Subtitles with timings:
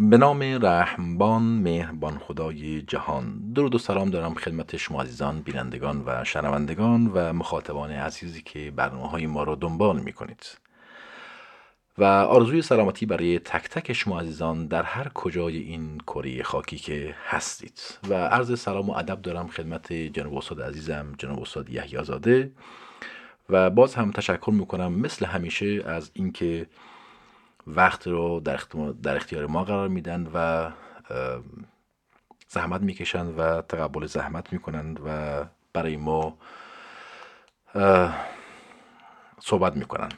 [0.00, 3.52] به نام رحمبان مهربان خدای جهان.
[3.52, 9.08] درود و سلام دارم خدمت شما عزیزان بینندگان و شنوندگان و مخاطبان عزیزی که برنامه
[9.08, 10.58] های ما را دنبال می کنید
[11.98, 17.14] و آرزوی سلامتی برای تک تک شما عزیزان در هر کجای این کره خاکی که
[17.28, 17.98] هستید.
[18.08, 22.50] و عرض سلام و ادب دارم خدمت جناب استاد عزیزم جناب استاد یحیی
[23.48, 26.66] و باز هم تشکر می‌کنم مثل همیشه از اینکه
[27.68, 30.70] وقت رو در, اختیار ما قرار میدن و
[32.48, 36.38] زحمت می‌کشن و تقبل زحمت می‌کنن و برای ما
[39.40, 40.08] صحبت می‌کنن.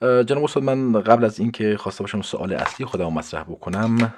[0.00, 4.14] جناب استاد من قبل از اینکه خواسته باشم سوال اصلی خودم مطرح بکنم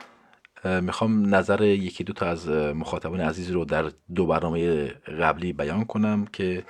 [0.64, 6.26] می‌خوام نظر یکی دو تا از مخاطبان عزیز رو در دو برنامه قبلی بیان کنم
[6.26, 6.64] که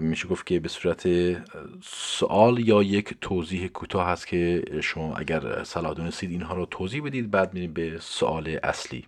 [0.00, 1.08] میشه گفت که به صورت
[1.82, 7.30] سوال یا یک توضیح کوتاه هست که شما اگر صلاح دونستید اینها رو توضیح بدید
[7.30, 9.04] بعد میریم به سوال اصلی.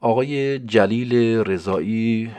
[0.00, 2.30] آقای جلیل رضایی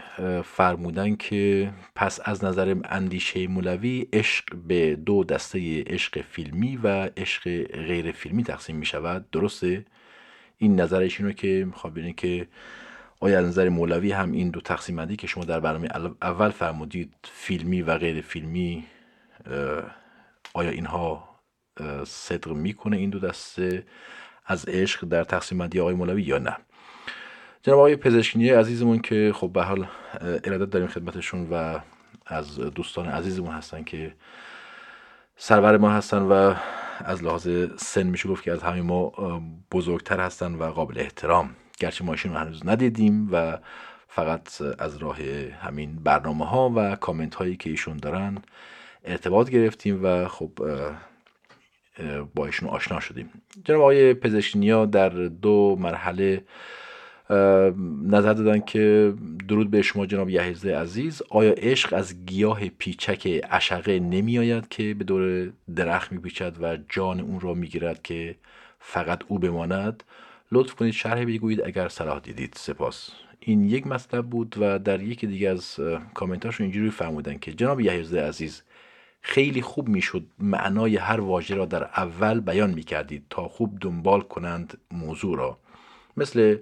[0.43, 7.63] فرمودن که پس از نظر اندیشه مولوی عشق به دو دسته عشق فیلمی و عشق
[7.63, 9.85] غیر فیلمی تقسیم می شود درسته؟
[10.57, 12.47] این نظرش اینو که می‌خواد که
[13.23, 15.89] آیا از نظر مولوی هم این دو تقسیم بندی که شما در برنامه
[16.21, 18.85] اول فرمودید فیلمی و غیر فیلمی
[20.53, 21.29] آیا اینها
[22.05, 23.83] صدق می‌کنه این دو دسته
[24.45, 26.57] از عشق در تقسیم بندی آقای مولوی یا نه؟
[27.61, 29.87] جناب آقای پزشکی عزیزمون که خب به حال
[30.21, 31.79] ارادت داریم خدمتشون و
[32.25, 34.13] از دوستان عزیزمون هستن که
[35.37, 36.55] سرور ما هستن و
[36.99, 39.11] از لحاظ سن میشه گفت که از همه ما
[39.71, 41.55] بزرگتر هستن و قابل احترام.
[41.79, 43.57] گرچه ما ایشون رو هنوز ندیدیم و
[44.07, 45.17] فقط از راه
[45.61, 48.37] همین برنامه ها و کامنت هایی که ایشون دارن
[49.05, 50.51] ارتباط گرفتیم و خب
[52.35, 53.29] با ایشون آشنا شدیم.
[53.65, 56.43] جناب آقای پزشکینیا در دو مرحله
[58.03, 59.13] نظر دادن که
[59.47, 61.21] درود به شما جناب یحیزه عزیز.
[61.29, 66.77] آیا عشق از گیاه پیچک عشقه نمی آید که به دور درخت می پیچد و
[66.89, 68.35] جان اون را می گیرد که
[68.79, 70.03] فقط او بماند؟
[70.53, 72.53] لطف کنید شرح بگویید اگر صلاح دیدید.
[72.57, 73.09] سپاس.
[73.39, 75.79] این یک مطلب بود و در یکی دیگه از
[76.13, 78.63] کامنتاش اینجوری فرمودن که جناب یحیی عزیز
[79.21, 84.77] خیلی خوب می‌شد معنای هر واژه را در اول بیان می‌کردید تا خوب دنبال کنند
[84.91, 85.57] موضوع را.
[86.17, 86.57] مثل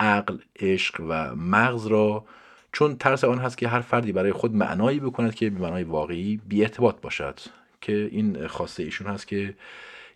[0.00, 2.24] عقل عشق و مغز را
[2.72, 6.40] چون ترس آن هست که هر فردی برای خود معنایی بکند که به معنای واقعی
[6.48, 7.40] بی ارتباط باشد
[7.80, 9.54] که این خاصه ایشون هست که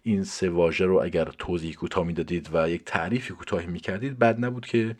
[0.02, 4.66] این سه واژه رو اگر توضیح کوتاه می‌دادید و یک تعریف کوتاهی می‌کردید بعد نبود
[4.66, 4.96] که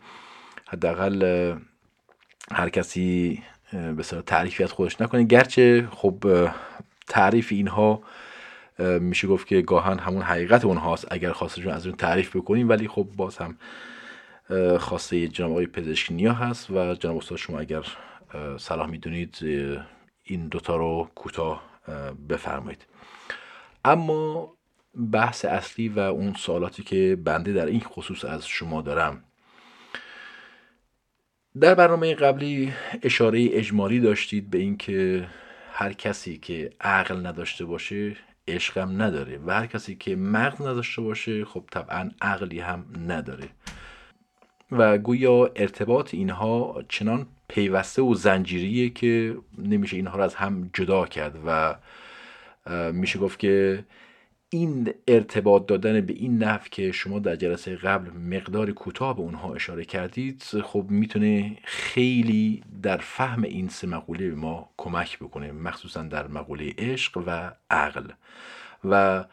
[0.67, 1.55] حداقل
[2.51, 5.23] هر کسی به تعریفی از خودش نکنه.
[5.23, 6.49] گرچه خب
[7.07, 8.01] تعریف اینها
[8.79, 13.07] میشه گفت که گاهن همون حقیقت اونهاست اگر خواستشون از اون تعریف بکنیم ولی خب
[13.15, 13.57] باز هم
[14.77, 17.85] خواسته جناب آقای پزشکی نیا هست و جناب استاد شما اگر
[18.57, 19.37] صلاح می‌دونید
[20.23, 21.63] این دوتا رو کوتاه
[22.29, 22.85] بفرمایید.
[23.85, 24.53] اما
[25.11, 29.23] بحث اصلی و اون سوالاتی که بنده در این خصوص از شما دارم.
[31.59, 35.27] در برنامه قبلی اشاره اجمالی داشتید به اینکه
[35.71, 38.15] هر کسی که عقل نداشته باشه
[38.47, 43.49] عشقم نداره و هر کسی که مغز نداشته باشه خب طبعا عقلی هم نداره.
[44.71, 51.05] و گویا ارتباط اینها چنان پیوسته و زنجیریه که نمیشه اینها رو از هم جدا
[51.05, 51.75] کرد و
[52.91, 53.83] میشه گفت که
[54.53, 59.53] این ارتباط دادن به این نحو که شما در جلسه قبل مقدار کوتاه به اونها
[59.53, 66.03] اشاره کردید خب می‌تونه خیلی در فهم این سه مقوله به ما کمک بکنه مخصوصا
[66.03, 68.07] در مقوله عشق و عقل.
[68.83, 69.25] و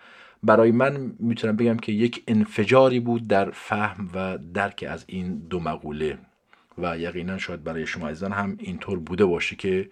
[0.42, 5.60] برای من می‌تونم بگم که یک انفجاری بود در فهم و درک از این دو
[5.60, 6.18] مقوله.
[6.78, 9.90] و یقینا شاید برای شما عزیزان هم اینطور بوده باشه که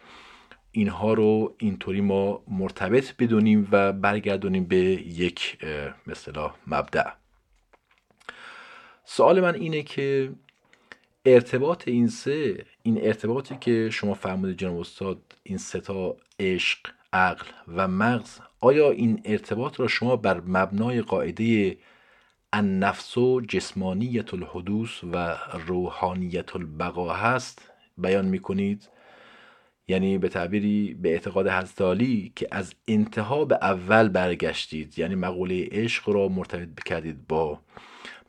[0.76, 5.58] اینها رو اینطوری ما مرتبط بدونیم و برگردونیم به یک
[6.06, 7.10] مثلا مبدع
[9.04, 10.32] سوال من اینه که
[11.26, 16.78] ارتباط این سه این ارتباطی که شما فرمودید جناب استاد این سه تا عشق
[17.12, 21.76] عقل و مغز آیا این ارتباط را شما بر مبنای قاعده
[22.52, 25.36] النفس و جسمانیت الحدوث و
[25.66, 28.88] روحانیت البقا هست بیان می کنید
[29.88, 31.98] یعنی به تعبیری به اعتقاد حضرت
[32.36, 37.60] که از انتها به اول برگشتید یعنی مقوله عشق را مرتبط کردید با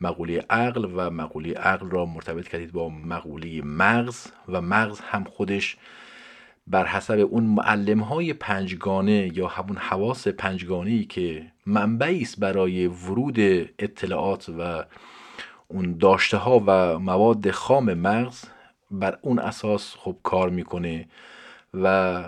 [0.02, 5.78] مقوله عقل و مقوله عقل را مرتبط کردید با مقوله مغز و مغز هم خودش
[6.68, 12.88] بر حسب اون معلم های پنجگانه یا همون حواس پنجگانه ای که منبعی است برای
[12.88, 13.40] ورود
[13.80, 14.86] اطلاعات و
[15.68, 18.44] اون داشته ها و مواد خام مغز
[18.92, 21.08] بر اون اساس خب کار می‌کنه.
[21.74, 22.24] و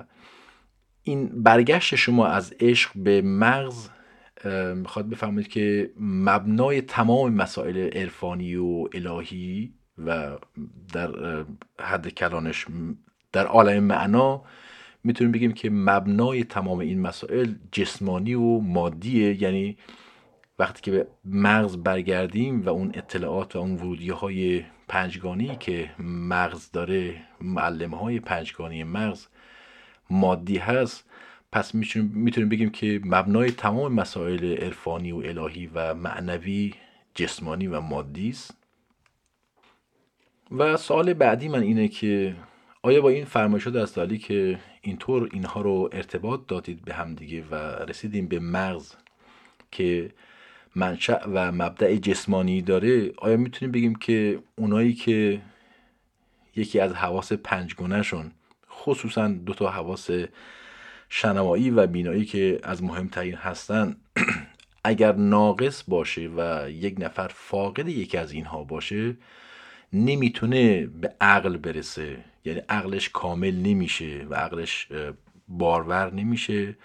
[1.04, 3.90] این برگشت شما از عشق به مغز
[4.76, 10.38] می‌خواد بفهمید که مبنای تمام مسائل عرفانی و الهی و
[10.94, 11.12] در
[11.82, 12.66] حد کلانش
[13.32, 14.44] در عالم معنا
[15.04, 19.42] می‌تونیم بگیم که مبنای تمام این مسائل جسمانی و مادیه.
[19.42, 19.78] یعنی
[20.60, 26.72] وقتی که به مغز برگردیم و اون اطلاعات و اون ورودی های پنجگانی که مغز
[26.72, 29.28] داره معلم های پنجگانی مغز
[30.10, 31.06] مادی هست.
[31.52, 36.74] پس می‌تونیم بگیم که مبنای تمام مسائل عرفانی و الهی و معنوی
[37.16, 38.58] جسمانی و مادی است.
[40.52, 42.36] و سوال بعدی من اینه که
[42.82, 47.56] آیا با این فرمایشات دالی که اینطور اینها رو ارتباط دادید به هم دیگه و
[47.88, 48.96] رسیدیم به مغز
[49.72, 50.12] که
[50.76, 55.42] منشأ و مبدع جسمانی داره آیا می‌تونیم بگیم که اونایی که
[56.56, 58.32] یکی از حواس پنجگونهشون
[58.72, 60.10] خصوصا دو تا حواس
[61.10, 63.96] شنوایی و بینایی که از مهمترین هستن
[64.84, 69.18] اگر ناقص باشه و یک نفر فاقد یکی از اینها باشه
[69.94, 72.18] نمی‌تونه به عقل برسه.
[72.46, 74.88] یعنی عقلش کامل نمیشه و عقلش
[75.48, 76.78] بارور نمیشه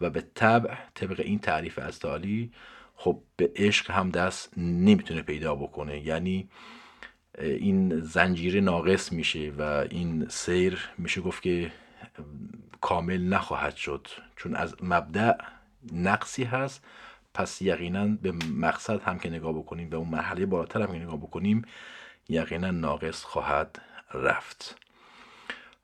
[0.00, 2.52] و به طبع طبق این تعریف از تعالی
[3.00, 6.06] خب به عشق هم دست نمی‌تونه پیدا بکنه.
[6.06, 6.48] یعنی
[7.38, 11.72] این زنجیره ناقص میشه و این سیر میشه گفت که
[12.80, 14.08] کامل نخواهد شد.
[14.36, 15.32] چون از مبدع
[15.92, 16.84] نقصی هست
[17.34, 21.16] پس یقینا به مقصد هم که نگاه بکنیم به اون مرحله بالاتر هم که نگاه
[21.16, 21.64] بکنیم
[22.28, 23.82] یقینا ناقص خواهد
[24.14, 24.78] رفت.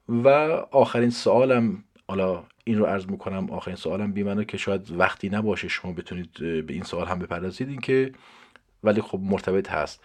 [0.09, 0.29] و
[0.71, 5.93] آخرین سوالم حالا این رو عرض می‌کنم آخرین سوالم بیمنو که شاید وقتی نباشه شما
[5.93, 8.13] بتونید به این سوال هم بپردازید این که
[8.83, 10.05] ولی خب مرتبط هست.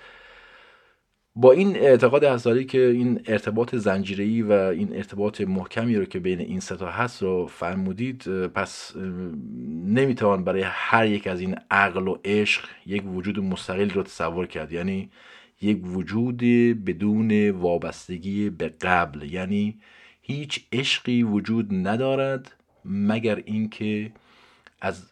[1.36, 6.40] با این اعتقاد هزاری که این ارتباط زنجیری و این ارتباط محکمی رو که بین
[6.40, 8.96] این ستا هست رو فرمودید پس
[9.86, 14.72] نمی‌توان برای هر یک از این عقل و عشق یک وجود مستقل رو تصور کرد.
[14.72, 15.10] یعنی
[15.62, 16.38] یک وجود
[16.86, 19.34] بدون وابستگی به قبل.
[19.34, 19.80] یعنی
[20.30, 22.56] هیچ عشقی وجود ندارد
[22.86, 24.12] مگر اینکه
[24.81, 25.04] از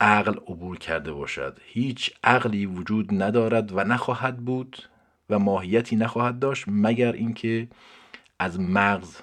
[0.00, 1.58] عقل عبور کرده باشد.
[1.64, 4.76] هیچ عقلی وجود ندارد و نخواهد بود
[5.30, 7.68] و ماهیتی نخواهد داشت مگر اینکه
[8.38, 9.16] از مغز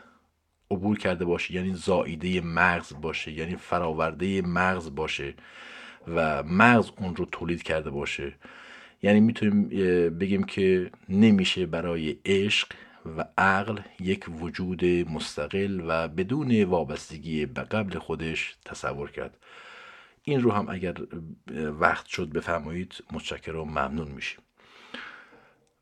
[0.72, 1.54] عبور کرده باشه.
[1.54, 5.34] یعنی زائیده مغز باشه یعنی فراورده مغز باشه
[6.08, 8.34] و مغز اون رو تولید کرده باشه.
[9.04, 9.70] یعنی می‌تونیم
[10.18, 12.68] بگیم که نمیشه برای عشق
[13.18, 19.38] و عقل یک وجود مستقل و بدون وابستگی به قبل خودش تصور کرد.
[20.24, 20.96] این رو هم اگر
[21.80, 24.40] وقت شد بفرمایید متشکر و ممنون میشیم.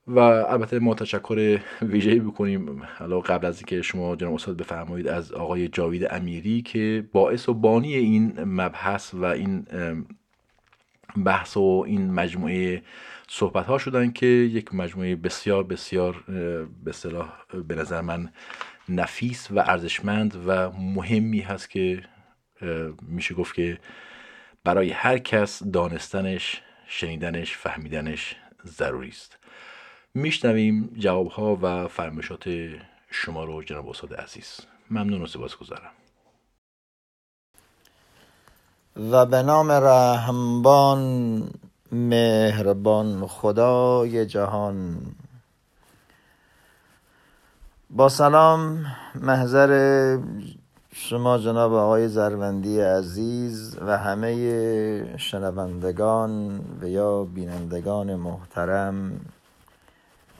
[0.08, 2.84] و البته ما تشکر ویژه‌ای بکنیم.
[3.00, 7.54] حالا قبل از اینکه شما جناب استاد بفرمایید از آقای جاوید امیری که باعث و
[7.54, 9.66] بانی این مبحث و این
[11.26, 12.84] بحث و این مجموعه
[13.28, 16.24] صحبت ها شدن که یک مجموعه بسیار بسیار
[16.84, 17.34] به صلاح
[17.68, 18.30] به نظر من
[18.90, 22.04] نفیس و ارزشمند و مهمی هست که
[23.02, 23.80] میشه گفت که
[24.64, 29.38] برای هر کس دانستنش شنیدنش فهمیدنش ضروری است.
[30.14, 32.50] میشنویم جواب ها و فرمایشات
[33.12, 34.60] شما رو جناب استاد عزیز.
[34.92, 35.92] ممنون و سپاس گذارم
[38.96, 41.50] و به نام رحمبان
[41.92, 44.98] مهربان خدای جهان.
[47.90, 50.18] با سلام محضر
[50.94, 59.20] شما جناب آقای زروندی عزیز و همه شنوندگان و یا بینندگان محترم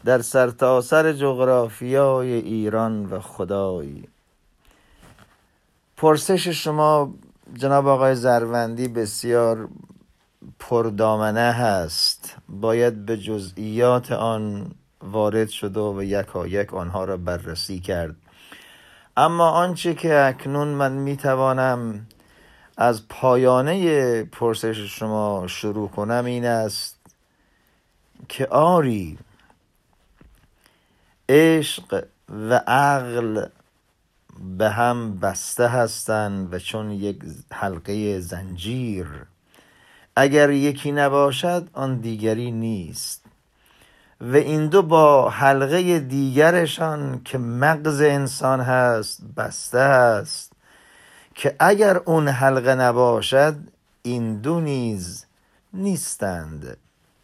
[0.06, 4.04] در سرتاسر سر جغرافیای ایران و خدای.
[5.98, 7.14] پرسش شما
[7.54, 9.68] جناب آقای زروندی بسیار
[10.60, 12.36] پردامنه هست.
[12.50, 14.72] باید به جزئیات آن
[15.02, 18.16] وارد شده و یکا یک آنها را بررسی کرد.
[19.18, 22.08] اما آنچه که اکنون من می‌توانم
[22.78, 27.00] از پایانه پرسش شما شروع کنم این است
[28.30, 29.18] که آری
[31.30, 33.46] عشق و عقل
[34.58, 37.20] به هم بسته هستند و چون یک
[37.52, 39.08] حلقه زنجیر
[40.16, 43.26] اگر یکی نباشد آن دیگری نیست.
[44.22, 50.52] و این دو با حلقه دیگرشان که مغز انسان هست بسته است.
[51.36, 53.56] که اگر اون حلقه نباشد
[54.04, 55.26] این دو نیز
[55.74, 56.78] نیستند.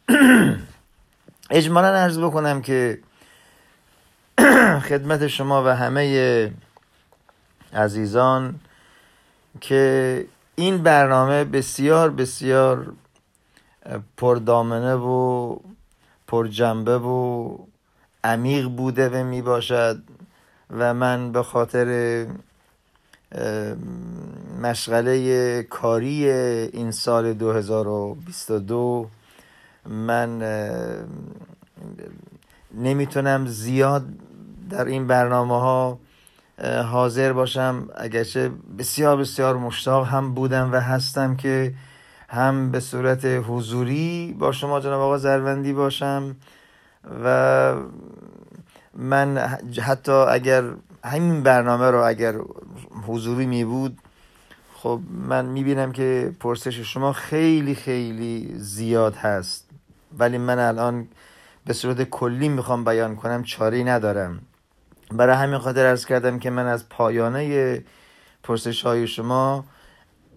[1.50, 3.00] اجمالا ارز بکنم که
[4.90, 6.52] خدمت شما و همه
[7.74, 8.60] عزیزان
[9.62, 12.94] که این برنامه بسیار بسیار
[14.18, 15.56] پردامنه و
[16.28, 17.58] پرجنبه و
[18.24, 20.04] عمیق بوده و می باشد
[20.70, 22.28] و من به خاطر
[24.62, 29.10] مشغله کاری این سال 2022
[29.86, 30.42] من
[32.74, 34.06] نمی‌تونم زیاد
[34.70, 36.00] در این برنامه ها
[36.64, 37.88] حاضر باشم.
[37.96, 41.74] اگرچه بسیار بسیار مشتاق هم بودم و هستم که
[42.30, 46.36] هم به صورت حضوری با شما جناب آقا زروندی باشم
[47.24, 47.76] و
[48.96, 49.38] من
[49.82, 50.64] حتی اگر
[51.04, 52.36] همین برنامه رو اگر
[53.08, 53.98] حضوری می بود
[54.74, 59.70] خب من می‌بینم که پرسش شما خیلی خیلی زیاد هست.
[60.18, 61.08] ولی من الان
[61.66, 64.42] به صورت کلی می‌خوام بیان کنم چاری ندارم.
[65.14, 67.84] برای همین خاطر ارز کردم که من از پایانه
[68.44, 69.66] پرسش های شما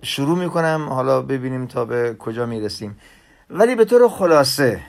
[0.03, 0.89] شروع می‌کنم.
[0.89, 2.99] حالا ببینیم تا به کجا می‌رسیم.
[3.51, 4.81] ولی به طور خلاصه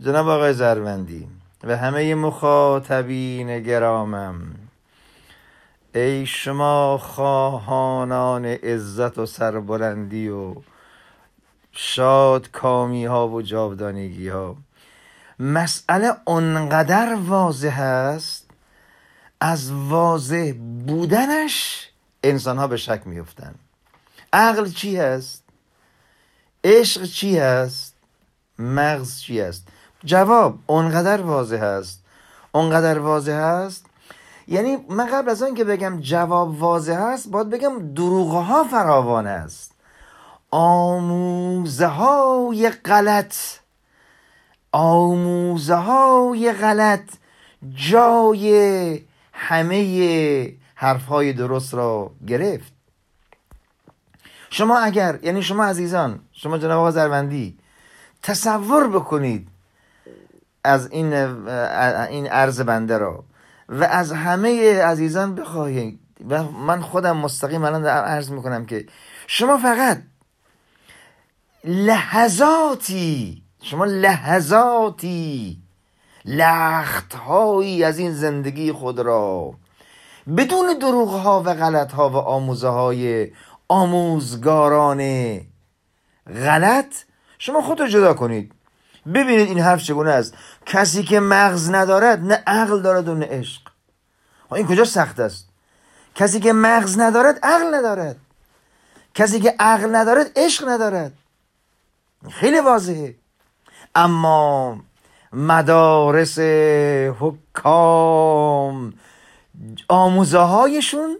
[0.00, 1.28] جناب آقای زروندی
[1.64, 4.34] و همه مخاطبین گرامم
[5.94, 10.54] ای شما خواهانان عزت و سربلندی و
[11.72, 14.56] شاد کامی ها و جاودانگی ها
[15.38, 18.49] مسئله اونقدر واضح است
[19.40, 20.52] از واضح
[20.86, 21.88] بودنش
[22.22, 23.54] انسان ها به شک میفتن
[24.32, 25.42] عقل چی هست؟
[26.64, 27.94] عشق چی هست؟
[28.58, 29.68] مغز چی هست؟
[30.04, 32.02] جواب اونقدر واضح است
[32.52, 33.86] اونقدر واضح است
[34.48, 39.26] یعنی من قبل از آن که بگم جواب واضح است باید بگم دروغ ها فراوان
[39.26, 39.72] است.
[40.50, 43.34] آموزه های غلط.
[44.72, 47.10] آموزه های غلط
[47.74, 49.09] جای
[49.42, 52.72] همه حرف های درست را گرفت.
[54.50, 57.58] شما اگر یعنی شما عزیزان شما جناب آقا زروندی
[58.22, 59.48] تصور بکنید
[60.64, 63.24] از این این عرض بنده را
[63.68, 68.86] و از همه عزیزان بخواهید و من خودم مستقیم الان عرض می‌کنم که
[69.26, 70.02] شما فقط
[71.64, 75.59] لحظاتی شما لحظاتی
[76.24, 79.54] لختهایی از این زندگی خود را
[80.36, 83.30] بدون دروغ ها و غلط ها و آموزه های
[83.68, 85.00] آموزگاران
[86.26, 86.94] غلط
[87.38, 88.52] شما خود رو جدا کنید.
[89.14, 90.34] ببینید این حرف چگونه است.
[90.66, 93.62] کسی که مغز ندارد نه عقل دارد و نه عشق.
[94.52, 95.48] این کجا سخت است؟
[96.14, 98.16] کسی که مغز ندارد عقل ندارد.
[99.14, 101.12] کسی که عقل ندارد عشق ندارد.
[102.30, 103.14] خیلی واضحه.
[103.94, 104.80] اما
[105.32, 106.38] مدارس
[107.18, 108.94] حکام.
[109.88, 111.16] آموزه هایشون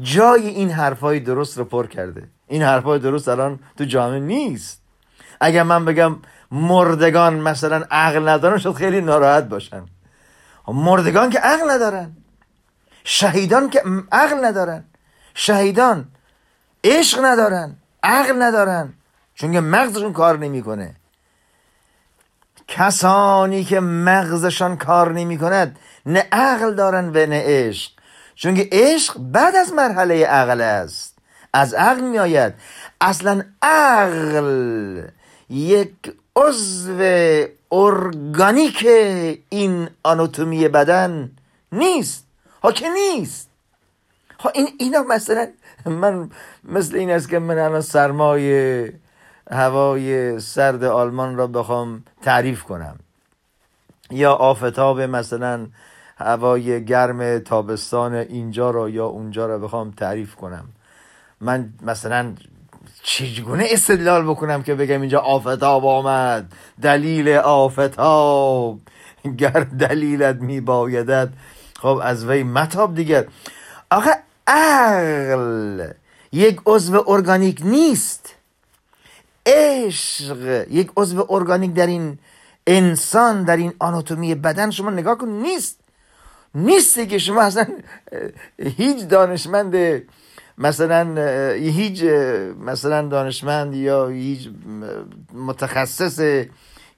[0.00, 2.28] جای این حرفای درست رو پر کرده.
[2.46, 4.82] این حرفای درست الان تو جامعه نیست.
[5.40, 6.16] اگر من بگم
[6.50, 9.86] مردگان مثلا عقل ندارن شد خیلی ناراحت باشن.
[10.68, 12.16] مردگان که عقل ندارن.
[13.04, 14.84] شهیدان که عقل ندارن.
[15.34, 16.08] شهیدان
[16.84, 18.94] عشق ندارن عقل ندارن.
[19.34, 20.96] چون که مغزشون کار نمی‌کنه.
[22.68, 27.90] کسانی که مغزشان کار نمی کند نه عقل دارن و نه عشق.
[28.34, 31.18] چون که عشق بعد از مرحله عقل است.
[31.52, 32.54] از عقل می آید.
[33.00, 35.02] اصلا عقل
[35.50, 37.02] یک عضو
[37.72, 38.86] ارگانیک
[39.48, 41.30] این آناتومی بدن
[41.72, 42.26] نیست.
[42.62, 43.50] ها که نیست.
[44.40, 45.48] ها این اینا مثلا
[45.86, 46.30] من
[46.64, 48.92] مثل این است که من الان سرمایه
[49.50, 52.98] هوای سرد آلمان را بخوام تعریف کنم.
[54.10, 55.66] یا آفتاب مثلا
[56.18, 60.64] هوای گرم تابستان اینجا را یا اونجا را بخوام تعریف کنم.
[61.40, 62.32] من مثلا
[63.02, 68.80] چگونه استدلال بکنم که بگم اینجا آفتاب آمد دلیل آفتاب.
[69.38, 71.32] گر دلیلت میبایدد
[71.80, 73.26] خب از وی متاب دیگر.
[73.90, 74.10] آخه
[74.46, 75.88] عقل
[76.32, 78.35] یک عضو ارگانیک نیست.
[79.46, 82.18] عشق یک عضو ارگانیک در این
[82.66, 85.80] انسان در این آناتومی بدن شما نگاه کن نیست.
[86.54, 87.66] نیستی که شما اصلا
[88.58, 90.02] هیچ دانشمند
[90.58, 91.22] مثلا
[91.54, 92.02] هیچ
[92.60, 94.48] مثلا دانشمند یا هیچ
[95.34, 96.44] متخصص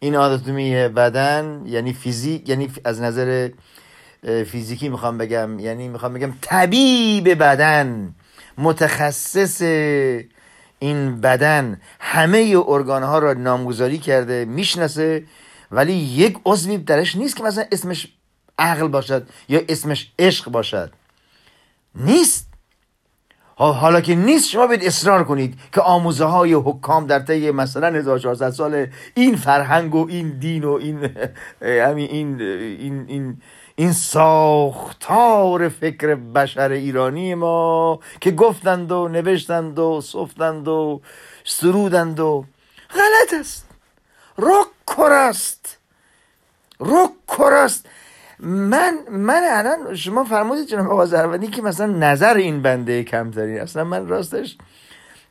[0.00, 3.48] این آناتومی بدن یعنی فیزیک یعنی از نظر
[4.22, 8.14] فیزیکی می‌خوام بگم یعنی می‌خوام بگم طبیب بدن
[8.58, 9.62] متخصص
[10.78, 15.24] این بدن همه ارگان ها را نامگذاری کرده می‌شناسه
[15.70, 18.08] ولی یک عضوی درش نیست که مثلا اسمش
[18.58, 20.92] عقل باشد یا اسمش عشق باشد.
[21.94, 22.48] نیست.
[23.56, 28.50] حالا که نیست شما باید اصرار کنید که آموزه های حکام در طی مثلا 1400
[28.50, 31.10] سال این فرهنگ و این دین و این
[31.62, 33.42] همین این این این
[33.78, 41.00] این ساختار فکر بشر ایرانی ما که گفتند و نوشتند و صفتند و
[41.44, 42.44] سرودند و
[42.90, 43.66] غلط است.
[44.38, 45.78] رک است.
[46.80, 47.86] رک است.
[48.38, 54.08] من من الان شما فرمودید جناب آقا که مثلا نظر این بنده کمتری اصلا من
[54.08, 54.56] راستش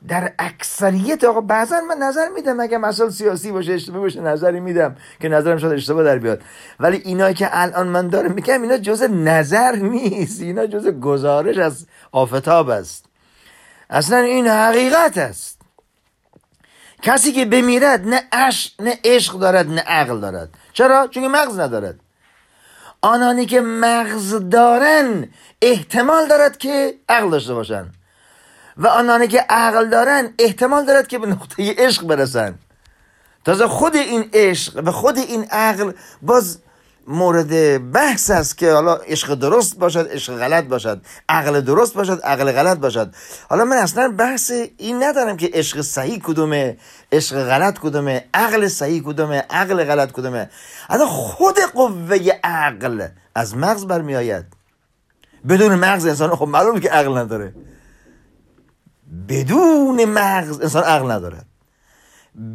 [0.08, 4.96] در اکثریت آقا بعضا من نظر میدم اگه مسئله سیاسی باشه اشتباه باشه نظری میدم
[5.20, 6.42] که نظرم شاید اشتباه در بیاد.
[6.80, 11.86] ولی اینا که الان من دارم میگم اینا جز نظر نیست اینا جز گزارش از
[12.12, 13.06] آفتاب است.
[13.90, 15.62] اصلا این حقیقت است.
[17.02, 20.50] کسی که بمیرد نه عشق نه عشق دارد نه عقل دارد.
[20.74, 22.00] چرا؟ چون مغز ندارد.
[23.02, 25.28] آنانی که مغز دارن
[25.62, 27.92] احتمال دارد که عقل داشته باشن.
[28.78, 32.56] و آنانی که عقل دارن احتمال دارد که به نقطه عشق برسن
[33.46, 35.92] تازه خود این عشق و خود این عقل
[36.22, 36.60] باز
[37.08, 41.02] مورد بحث است که حالا عشق درست باشد عشق غلط باشد.
[41.30, 43.14] عقل درست باشد عقل غلط باشد.
[43.50, 46.78] حالا من اصلا بحث این ندارم که عشق صحیح کدومه
[47.12, 50.50] عشق غلط کدومه عقل صحیح کدومه عقل غلط کدومه.
[50.90, 54.46] حالا خود قوه عقل از مغز برمی آید
[55.50, 57.54] بدون مغز انسان خب معلومه که عقل نداره.
[59.30, 61.42] بدون مغز انسان عقل نداره.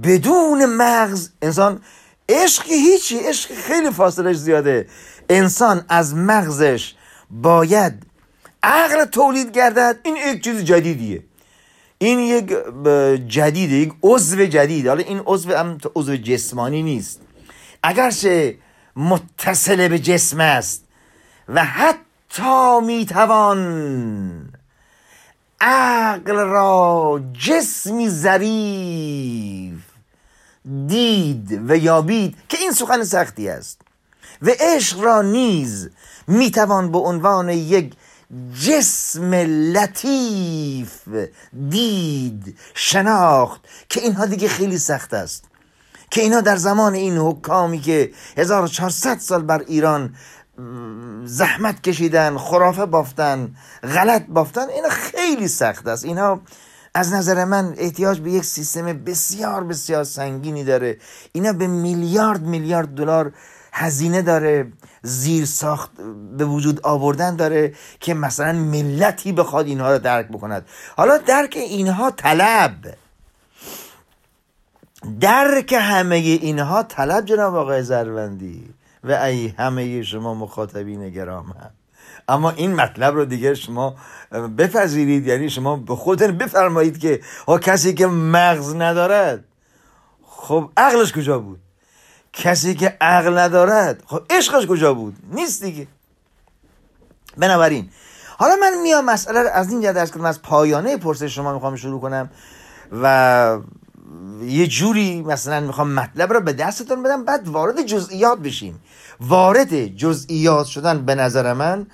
[0.02, 1.80] بدون مغز انسان
[2.28, 4.87] عشق هیچی عشق خیلی فاصلش زیاده.
[5.28, 6.94] انسان از مغزش
[7.30, 8.06] باید
[8.62, 9.99] عقل تولید گردد.
[10.02, 11.25] این یک چیز جدیدیه.
[11.99, 12.56] این یک
[13.28, 14.88] جدیده یک عضو جدید.
[14.88, 17.21] حالا این عضو هم عضو جسمانی نیست.
[17.82, 18.58] اگرچه
[18.97, 20.84] متصل به جسم است
[21.49, 23.58] و حتی می‌توان
[25.62, 29.80] عقل را جسمی ظریف
[30.86, 33.80] دید و یابید که این سخن سختی است
[34.42, 35.90] و عشق را نیز
[36.26, 37.94] می‌توان به عنوان یک
[38.66, 39.34] جسم
[39.75, 41.08] لطیف
[41.68, 45.44] دید شناخت که اینها دیگه خیلی سخت است
[46.10, 50.14] که اینها در زمان این حکامی که 1400 سال بر ایران
[51.25, 56.04] زحمت کشیدن خرافه بافتن غلط بافتن اینا خیلی سخت است.
[56.04, 56.41] اینها
[56.95, 60.99] از نظر من احتیاج به یک سیستم بسیار بسیار سنگینی داره.
[61.32, 63.32] اینا به میلیارد میلیارد دلار
[63.73, 65.91] هزینه داره زیر ساخت
[66.38, 70.67] به وجود آوردن داره که مثلا ملتی بخواد اینها رو درک بکند.
[70.97, 72.75] حالا درک اینها طلب.
[75.21, 78.75] درک همه اینها طلب جناب آقای زروندی.
[79.04, 81.71] و ای همه شما مخاطبین گرام هم.
[82.28, 83.97] اما این مطلب رو دیگه شما
[84.58, 89.45] بپذیرید یعنی شما به خودتون بفرمایید که ها کسی که مغز ندارد
[90.26, 91.60] خب عقلش کجا بود؟
[92.32, 95.86] کسی که عقل ندارد خب عشقش کجا بود؟ نیست دیگه.
[97.36, 97.91] بنابراین
[98.38, 101.76] حالا من میام مسئله رو از این جهت درس کنم از پایانه پرسش شما می‌خوام
[101.76, 102.30] شروع کنم
[103.02, 103.58] و
[104.43, 108.80] یه جوری مثلا می‌خوام مطلب رو به دستتون بدم بعد وارد جزئیات بشیم.
[109.28, 111.87] وارد جزئیات شدن به نظر من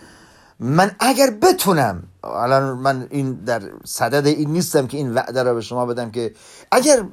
[0.61, 5.61] من اگر بتونم الان من این در صدد این نیستم که این وعده را به
[5.61, 6.35] شما بدم که
[6.71, 7.05] اگر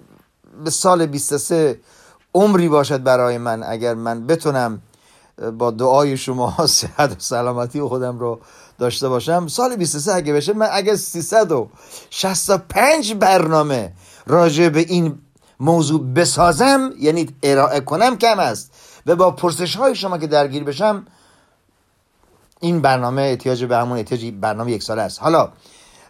[0.64, 1.80] به سال 23
[2.36, 4.82] عمری باشد برای من اگر من بتونم
[5.58, 8.40] با دعای شما صحت و سلامتی خودم رو
[8.80, 13.94] داشته باشم سال 23 اگه بشه من اگر 365 برنامه
[14.28, 15.20] راجع به این
[15.60, 18.72] موضوع بسازم یعنی ارائه کنم کم است.
[19.06, 21.06] و با پرسش های شما که درگیر بشم
[22.60, 25.22] این برنامه احتیاج به همون احتیاج برنامه یک ساله است.
[25.22, 25.52] حالا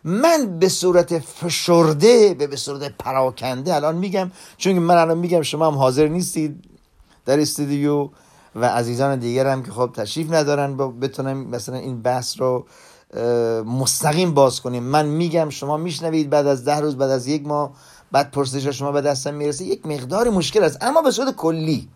[0.03, 5.67] من به صورت فشرده به به صورت پراکنده الان میگم چون من الان میگم شما
[5.67, 6.63] هم حاضر نیستید
[7.25, 8.09] در استودیو
[8.55, 12.65] و عزیزان دیگر هم که خب تشریف ندارن بتونم مثلا این بحث رو
[13.65, 14.83] مستقیم باز کنیم.
[14.83, 17.71] من میگم شما میشنوید بعد از ده روز بعد از یک ماه
[18.11, 20.77] بعد پرسش شما به دستم می‌رسه یک مقدار مشکل است.
[20.81, 21.89] اما به صورت کلی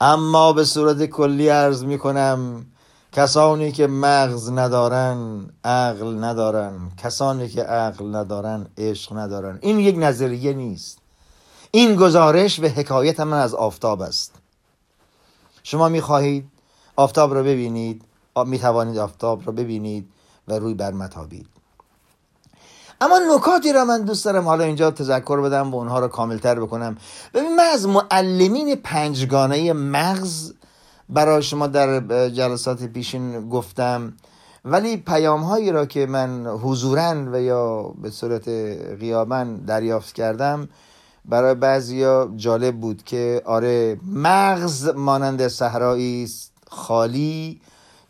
[0.00, 2.66] اما به صورت کلی عرض می‌کنم
[3.12, 6.90] کسانی که مغز ندارن عقل ندارن.
[6.96, 9.58] کسانی که عقل ندارن عشق ندارن.
[9.62, 10.98] این یک نظریه نیست.
[11.70, 14.34] این گزارش و حکایت من از آفتاب است.
[15.62, 16.48] شما می‌خواهید
[16.96, 18.04] آفتاب را ببینید
[18.46, 20.08] می توانید آفتاب را ببینید
[20.48, 21.46] و روی بر متابید.
[23.00, 26.96] اما نکاتی را من دوست دارم حالا اینجا تذکر بدم و اونها را کاملتر بکنم.
[27.34, 30.52] ببین من از معلمین پنجگانه مغز
[31.08, 34.12] برای شما در جلسات پیشین گفتم
[34.64, 38.48] ولی پیام هایی را که من حضورا و یا به صورت
[39.00, 40.68] غیابا دریافت کردم
[41.24, 47.60] برای بعضیا جالب بود که آره مغز مانند صحرایی است خالی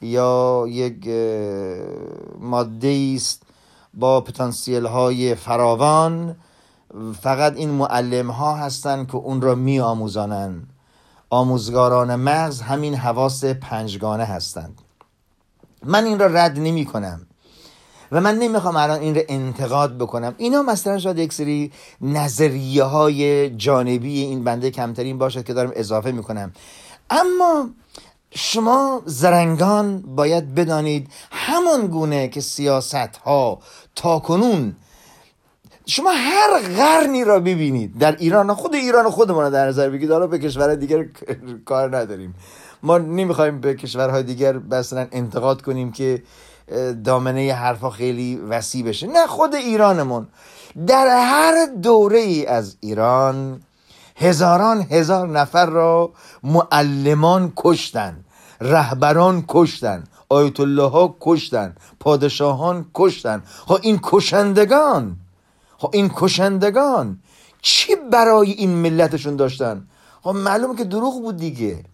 [0.00, 1.08] یا یک
[2.40, 3.42] ماده است
[3.98, 6.36] با پتانسیل های فراوان
[7.20, 10.66] فقط این معلم ها هستند که اون را می آموزانند
[11.30, 14.78] آموزگاران مغز همین حواس پنجگانه هستند.
[15.82, 17.26] من این را رد نمی کنم
[18.12, 20.34] و من نمی‌خوام الان این رو انتقاد بکنم.
[20.38, 26.12] اینا مثلا شاید یک سری نظریه های جانبی این بنده کمترین باشد که دارم اضافه
[26.12, 26.52] می‌کنم.
[27.10, 27.68] اما
[28.34, 33.58] شما زرنگان باید بدانید همان گونه که سیاست ها
[33.94, 34.76] تا کنون
[35.88, 37.98] شما هر قرنی را ببینید.
[37.98, 41.06] در ایران خود ایران خودمون رو در نظر بگید حالا به کشور دیگر
[41.64, 42.34] کار نداریم.
[42.82, 46.22] ما نمی‌خوایم به کشورهای دیگر مثلا انتقاد کنیم که
[47.04, 49.06] دامنه حرفا خیلی وسیع بشه.
[49.06, 50.28] نه خود ایرانمون.
[50.86, 53.60] در هر دوره ای از ایران
[54.18, 56.10] هزاران هزار نفر را
[56.42, 58.24] معلمان کشتن
[58.60, 63.42] رهبران کشتن آیت الله ها کشتن پادشاهان کشتن.
[63.68, 65.16] ها این کشندگان
[65.80, 67.18] ها این کشندگان
[67.62, 69.86] چی برای این ملتشون داشتن؟
[70.24, 71.84] ها معلومه که دروغ بود دیگه.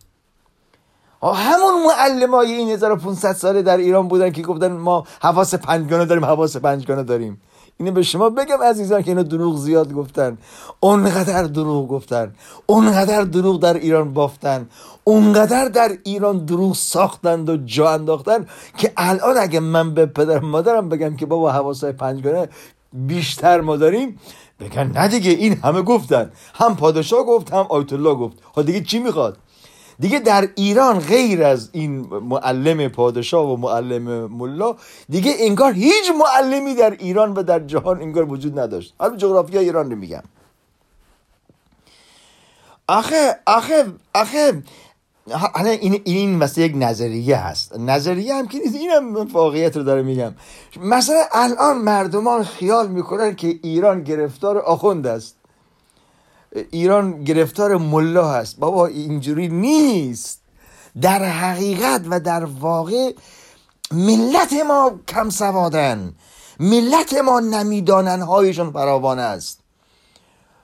[1.23, 6.25] همون معلم های این 1500 ساله در ایران بودن که گفتن ما حواس پنجگانه داریم
[6.25, 7.41] حواس پنجگانه داریم.
[7.77, 10.39] اینو به شما بگم عزیزان که اینا دروغ زیاد گفتن.
[10.81, 12.35] اونقدر دروغ گفتن.
[12.67, 14.69] اونقدر دروغ در ایران بافتن.
[15.05, 18.47] اونقدر در ایران دروغ ساختند و جا انداختن
[18.79, 22.49] که الان اگه من به پدر مادرم بگم که بابا حواسای پنجگانه
[22.93, 24.19] بیشتر ما داریم
[24.61, 26.31] بگن نه دیگه این همه گفتن.
[26.55, 28.37] هم پادشاه گفت هم آیت الله گفت.
[28.55, 29.39] ها دیگه چی می‌خواد؟
[30.01, 34.77] دیگه در ایران غیر از این معلم پادشاه و معلم ملا
[35.09, 38.95] دیگه انگار هیچ معلمی در ایران و در جهان انگار وجود نداشت.
[38.99, 40.23] حالا جغرافیا ایران رو میگم.
[42.89, 44.63] آخه آخه آخه
[45.55, 47.79] حالا این این مثلا یک نظریه هست.
[47.79, 50.35] نظریه هم که نیست اینم واقعیت رو داره میگم.
[50.81, 55.37] مثلا الان مردمان خیال می‌کنن که ایران گرفتار آخوند است.
[56.55, 58.57] ایران گرفتار ملا هست.
[58.59, 60.41] بابا اینجوری نیست.
[61.01, 63.13] در حقیقت و در واقع
[63.93, 66.15] ملت ما کم سوادن.
[66.61, 69.61] ملت ما نمی‌دانن هایشون فراوان است.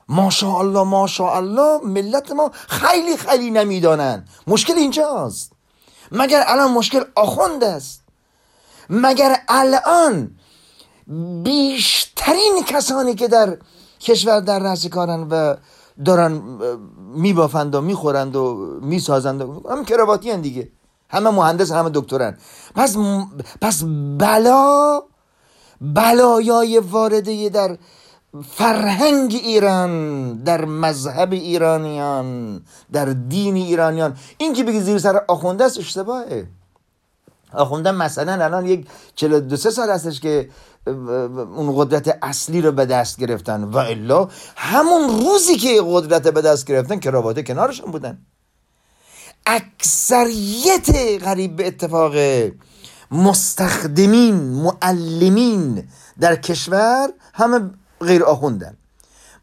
[0.09, 4.25] ماشاءالله ماشاءالله ملت ما خیلی خیلی نمی‌دانن.
[4.47, 5.53] مشکل اینجاست.
[6.13, 8.03] مگر الان مشکل آخوند است؟
[8.91, 10.31] مگر الان
[11.43, 13.57] بیشترین کسانی که در
[14.01, 15.57] کشور در رأس کارن و
[16.05, 16.43] دارن
[17.15, 20.69] میبافند و می‌خورند و می‌سازند هم کراواتی هن دیگه.
[21.11, 22.39] همه مهندس همه دکترن.
[22.75, 22.97] پس
[23.61, 23.83] پس
[24.19, 25.03] بلا
[25.81, 27.79] بلایای وارده در
[28.49, 29.93] فرهنگ ایران
[30.43, 32.61] در مذهب ایرانیان
[32.93, 34.17] در دین ایرانیان.
[34.39, 36.49] این که بگی زیر سر آخونده است اشتباهه.
[37.53, 40.49] آخونده مثلا الان یک 42 سال هستش که
[40.87, 43.65] اون قدرت اصلی رو به دست گرفتن.
[43.65, 48.19] و الا همون روزی که قدرت به دست گرفتن کراواته کنارشون بودن.
[49.47, 50.89] اکثریت
[51.25, 52.15] غریب به اتفاق
[53.11, 55.89] مستخدمین معلمین
[56.21, 57.61] در کشور همه
[58.01, 58.77] غیر آخوندن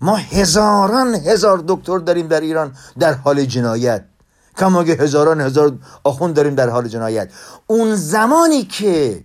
[0.02, 4.06] ما هزاران هزار دکتر داریم در ایران در حال جنایت.
[4.58, 5.72] کما که هزاران هزار
[6.04, 7.30] آخوند داریم در حال جنایت.
[7.68, 9.24] اون زمانی که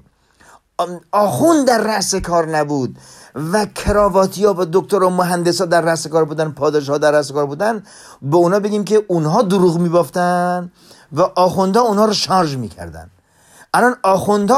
[1.12, 2.98] آخوند در رأس کار نبود
[3.52, 7.10] و کراواتی ها و دکتر و مهندس ها در رأس کار بودن پادش ها در
[7.10, 7.82] رأس کار بودن
[8.22, 10.72] به اونا بگیم که اونها دروغ میبافتن
[11.12, 13.10] و آخونده اونها رو شارژ می‌کردن.
[13.74, 14.54] الان آخونده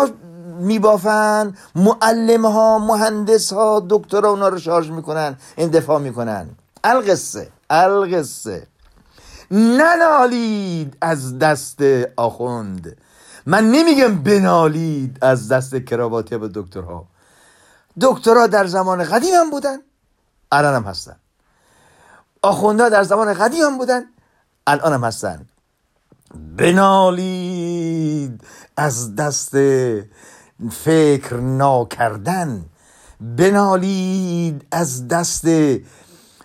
[0.58, 6.48] میبافن معلم ها مهندس ها دکتر اونا رو شارژ می‌کنن این دفاع می‌کنن.
[6.84, 8.66] القصه القصه.
[9.54, 11.82] ننالید از دست
[12.16, 12.96] آخوند.
[13.46, 17.06] من نمیگم بنالید از دست کراواتی به دکترها.
[18.00, 19.78] دکترها در زمان قدیم هم بودن
[20.52, 21.16] الان هم هستن.
[22.42, 24.02] آخونده در زمان قدیم هم بودن
[24.66, 25.46] الان هم هستن.
[26.56, 28.40] بنالید
[28.76, 29.56] از دست
[30.70, 32.64] فکر ناکردن.
[33.20, 35.46] بنالید از دست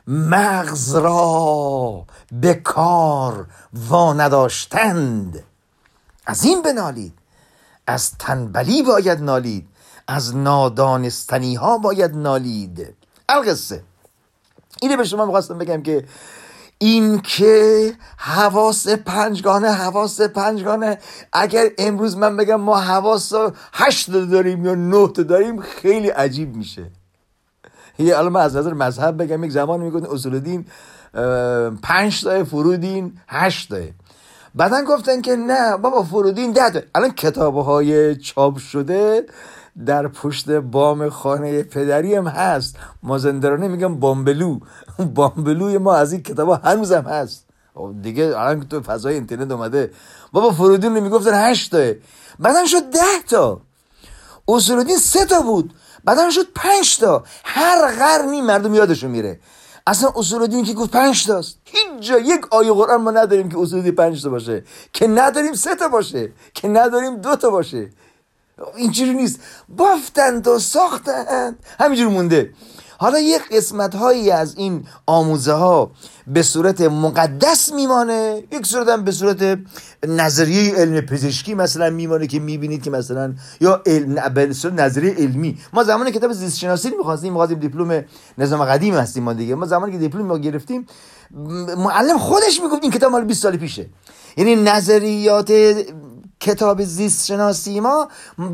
[0.10, 5.44] مغز را به کار وانداشتند
[6.26, 7.14] از این بنالید
[7.88, 9.68] از تنبلی باید نالید.
[10.08, 12.96] از نادانستنی ها باید نالید.
[13.30, 13.84] القصه.
[14.82, 16.06] اینه به شما می‌خواستم بگم که
[16.78, 21.00] این که حواس پنجگانه حواس پنجگانه.
[21.34, 23.34] اگر امروز من بگم ما حواس
[23.74, 26.92] هشت داریم یا نه داریم خیلی عجیب میشه.
[28.00, 30.66] یه الان من از نظر مذهب بگم یک زمان میگن اصول دین
[31.84, 33.88] پنج تا فرودین هشت تاه
[34.56, 36.80] بعدا گفتن که نه بابا فرودین ده تا.
[36.96, 39.26] الان کتاب های چاپ شده
[39.86, 42.76] در پشت بام خانه پدری هم هست.
[43.04, 44.60] مازندرانه میگم بامبلو.
[45.16, 47.46] بامبلوی ما از این کتاب ها هنوزم هست.
[47.76, 49.92] خب دیگه الان تو فضای اینترنت اومده.
[50.32, 51.94] بابا فرودین رو می‌گفتن هشت تاه
[52.40, 53.62] بعدم شد ده تا.
[54.48, 55.74] اصولدین سه تا بود.
[56.04, 57.24] بعدم شد پنج تا.
[57.44, 59.40] هر قرنی مردم یادشون میره.
[59.88, 61.58] اصلا اصول دین که گفت پنج تاست.
[61.64, 64.64] هیچ جا یک آیه قرآن ما نداریم که اصول دین پنج تا باشه.
[64.94, 66.32] که نداریم سه تا باشه.
[66.54, 67.90] که نداریم دو تا باشه.
[68.76, 69.40] اینجوری نیست.
[69.70, 72.54] بافتند و ساختند همینجور مونده.
[73.02, 75.92] حالا یک قسمت هایی از این آموزه ها
[76.28, 79.60] به صورت مقدس میمانه یک صورت هم به صورت
[80.08, 84.20] نظریه علم پزشکی مثلا میمانه که می‌بینید که مثلا یا علم
[84.76, 85.58] نظریه علمی.
[85.74, 88.06] ما زمان کتاب زیست شناسی می‌خواستیم می‌خواستیم دیپلم
[88.38, 89.56] نظام قدیم هستیم ما دیگه.
[89.56, 90.86] ما زمانی که دیپلم ما گرفتیم
[91.78, 93.90] معلم خودش می‌گفت این کتاب مال 20 سال پیشه.
[94.38, 95.52] یعنی نظریات
[96.40, 98.10] کتاب زیست شناسی ما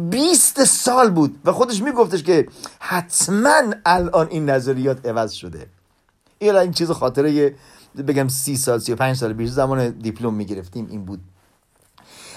[0.10, 2.48] 20 سال بود و خودش میگفتش که
[2.80, 5.68] حتما الان این نظریات عوض شده.
[6.40, 7.56] این این چیز خاطره
[8.08, 11.20] بگم سی سال سی و پنج سال بیش زمان دیپلم می‌گرفتیم این بود.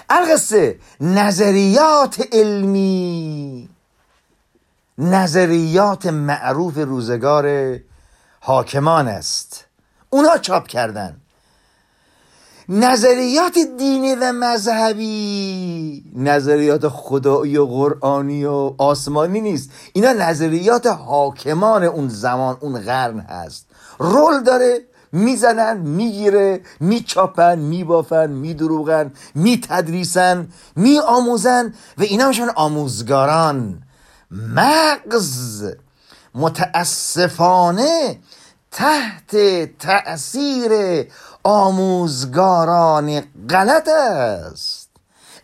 [0.08, 3.68] القصه نظریات علمی.
[4.98, 7.76] نظریات معروف روزگار
[8.40, 9.64] حاکمان است.
[10.10, 11.16] اونا چاپ کردن.
[12.70, 16.04] نظریات دینی و مذهبی.
[16.16, 19.70] نظریات خدایی و قرآنی و آسمانی نیست.
[19.92, 23.66] اینا نظریات حاکمان اون زمان اون قرن هست.
[23.98, 24.80] رول داره
[25.12, 33.82] می‌زنن می‌گیره میچاپن میبافن میدروغن میتدریسن میآموزن و اینا میشن آموزگاران.
[34.30, 35.72] مغز
[36.34, 38.18] متاسفانه
[38.70, 39.36] تحت
[39.78, 40.72] تأثیر
[41.44, 44.88] آموزگاران غلط است.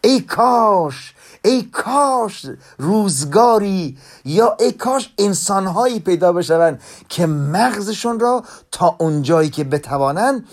[0.05, 2.47] ای کاش ای کاش
[2.79, 10.45] روزگاری یا ای کاش انسانهایی پیدا بشوند که مغزشون را تا اونجایی که بتوانند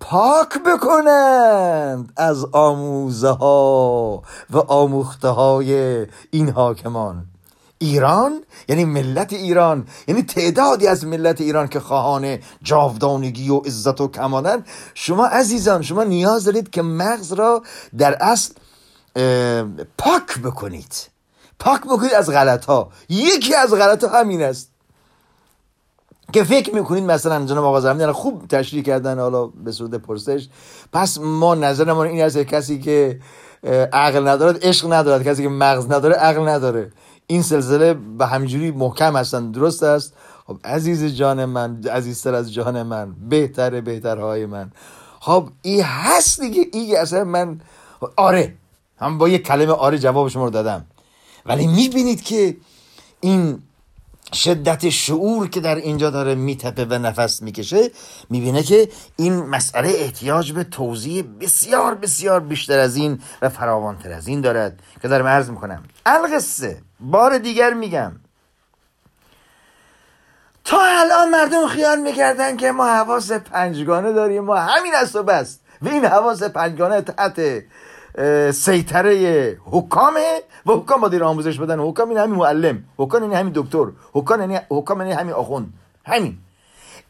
[0.00, 7.24] پاک بکنند از آموزه ها و آموخته های این حاکمان.
[7.78, 14.08] ایران یعنی ملت ایران یعنی تعدادی از ملت ایران که خواهان جاودانگی و عزت و
[14.08, 14.64] کمالن.
[14.94, 17.62] شما عزیزان شما نیاز دارید که مغز را
[17.98, 18.54] در اصل
[19.98, 21.08] پاک بکنید.
[21.58, 24.70] پاک بکنید از غلط ها یکی از غلط ها همین است.
[26.32, 30.48] که فکر می‌کنید مثلا جناب آقا زمینی خوب تشریح کردن حالا به صورت پرسش.
[30.92, 33.20] پس ما نظرمون این است کسی که
[33.92, 35.22] عقل ندارد عشق ندارد.
[35.22, 36.92] کسی که مغز نداره عقل نداره.
[37.30, 40.14] این سلسله به همینجوری محکم هستن درست است؟
[40.46, 44.70] خب عزیز جان من عزیزتر از جان من بهتر بهترهای من.
[45.20, 47.60] خب این هست دیگه این اصلا من
[48.16, 48.54] آره
[48.98, 50.86] هم با یک کلمه آره جواب شما رو دادم.
[51.46, 52.56] ولی می‌بینید که
[53.20, 53.62] این
[54.32, 57.90] شدت شعور که در اینجا داره میتپه و نفس می‌کشه
[58.30, 64.28] می‌بینه که این مسئله احتیاج به توضیح بسیار بسیار بیشتر از این و فراوانتر از
[64.28, 64.82] این دارد.
[65.02, 68.12] که دارم عرض می‌کنم القصه بار دیگر میگم.
[70.64, 74.44] تا الان مردم خیال می‌کردن که ما حواس پنجگانه داریم.
[74.44, 75.58] ما همین است و بس.
[75.82, 77.40] و این حواس پنجگانه تحت
[78.54, 80.42] سیطره حکامه.
[80.66, 81.78] و حکام باید آموزش بدن.
[81.78, 82.84] حکام این همین معلم.
[82.96, 83.86] حکام این همین دکتر.
[84.12, 85.72] حکام این حکام این همین آخوند.
[86.06, 86.38] همین.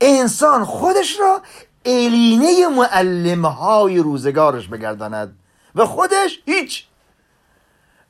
[0.01, 1.43] انسان خودش را
[1.85, 5.37] الینه معلم های روزگارش بگرداند.
[5.75, 6.87] و خودش هیچ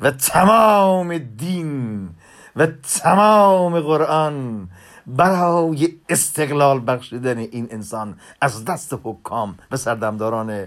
[0.00, 2.08] و تمام دین
[2.56, 2.66] و
[3.00, 4.68] تمام قرآن
[5.06, 10.66] برای استقلال بخشیدن این انسان از دست حکام و سردمداران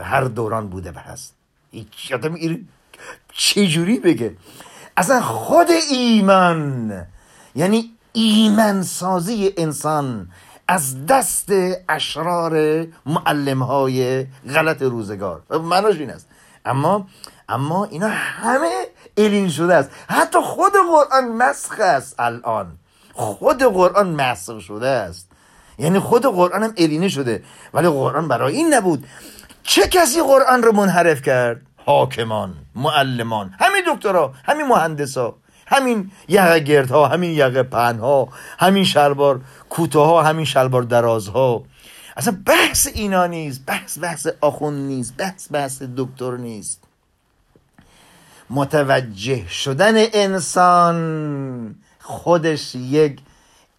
[0.00, 1.34] هر دوران بوده و هست.
[2.14, 2.68] آدم این
[3.32, 4.36] چجوری بگه؟
[4.96, 6.92] اصلا خود ایمان
[7.54, 10.28] یعنی ایمان سازی انسان
[10.68, 11.48] از دست
[11.88, 15.42] اشرار معلم های غلط روزگار.
[15.50, 16.28] مناش این است.
[16.64, 17.06] اما
[17.48, 18.70] اما اینا همه
[19.16, 19.90] الین شده است.
[20.08, 22.78] حتی خود قرآن مسخ است الان.
[23.12, 25.28] خود قرآن مسخ شده است.
[25.78, 27.42] یعنی خود قرآن هم الینه شده.
[27.74, 29.06] ولی قرآن برای این نبود.
[29.62, 33.54] چه کسی قرآن رو منحرف کرد؟ حاکمان معلمان.
[33.60, 38.28] همین دکترها همین مهندسا همین یقه گردها همین یقه پنها
[38.58, 41.62] همین شلوار کوتاه همین شلوار درازها.
[42.16, 43.66] اصلا بحث اینا نیست.
[43.66, 45.16] بحث بحث آخون نیست.
[45.16, 46.81] بحث بحث دکتر نیست.
[48.52, 53.20] متوجه شدن انسان خودش یک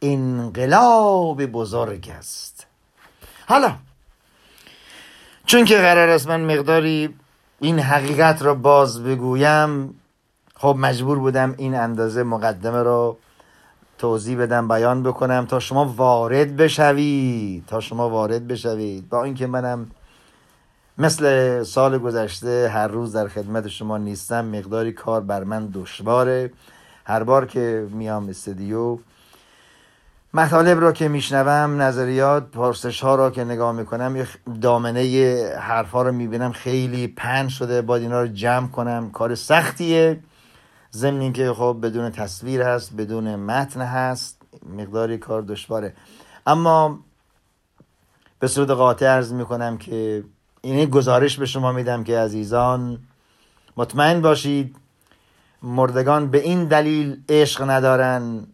[0.02, 2.68] انقلاب بزرگ است.
[3.48, 3.76] حالا
[5.46, 7.16] چون که قرار است من مقداری
[7.60, 9.96] این حقیقت را باز بگویم
[10.56, 13.18] خب مجبور بودم این اندازه مقدمه رو
[13.98, 19.10] توضیح بدم بیان بکنم تا شما وارد بشوید تا شما وارد بشوید.
[19.10, 19.92] با اینکه منم
[20.98, 26.52] مثل سال گذشته هر روز در خدمت شما نیستم مقداری کار بر من دشواره.
[27.06, 28.98] هر بار که میام استودیو
[30.34, 34.28] مطالب را که میشنوم نظریات پرسش ها را که نگاه می‌کنم یه
[34.62, 35.02] دامنه
[35.60, 39.12] حرف ها رو می‌بینم خیلی پن شده باید اینا رو جمع کنم.
[39.12, 40.20] کار سختیه.
[40.94, 44.42] ضمن که خب بدون تصویر هست بدون متن هست
[44.78, 45.94] مقداری کار دشواره.
[46.48, 47.00] اما
[48.40, 50.24] به صورت قاطع ارز می‌کنم که
[50.64, 53.00] این گزارش به شما میدم که عزیزان
[53.78, 54.76] مطمئن باشید
[55.64, 58.48] مردگان به این دلیل عشق ندارن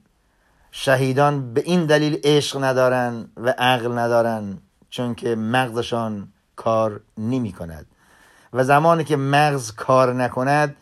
[0.72, 4.58] شهیدان به این دلیل عشق ندارن و عقل ندارن
[4.90, 7.86] چون که مغزشان کار نمی کند.
[8.54, 10.76] و زمانی که مغز کار نکند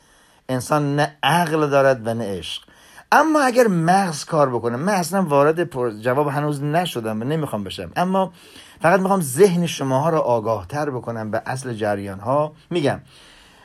[0.50, 2.63] انسان نه عقل دارد و نه عشق.
[3.12, 7.92] اما اگر مغز کار بکنه من اصلا وارد جواب هنوز نشدم و نمی‌خوام بشم.
[7.96, 8.34] اما
[8.82, 13.00] فقط می‌خوام ذهن شماها رو آگاه تر بکنم به اصل جریان ها میگم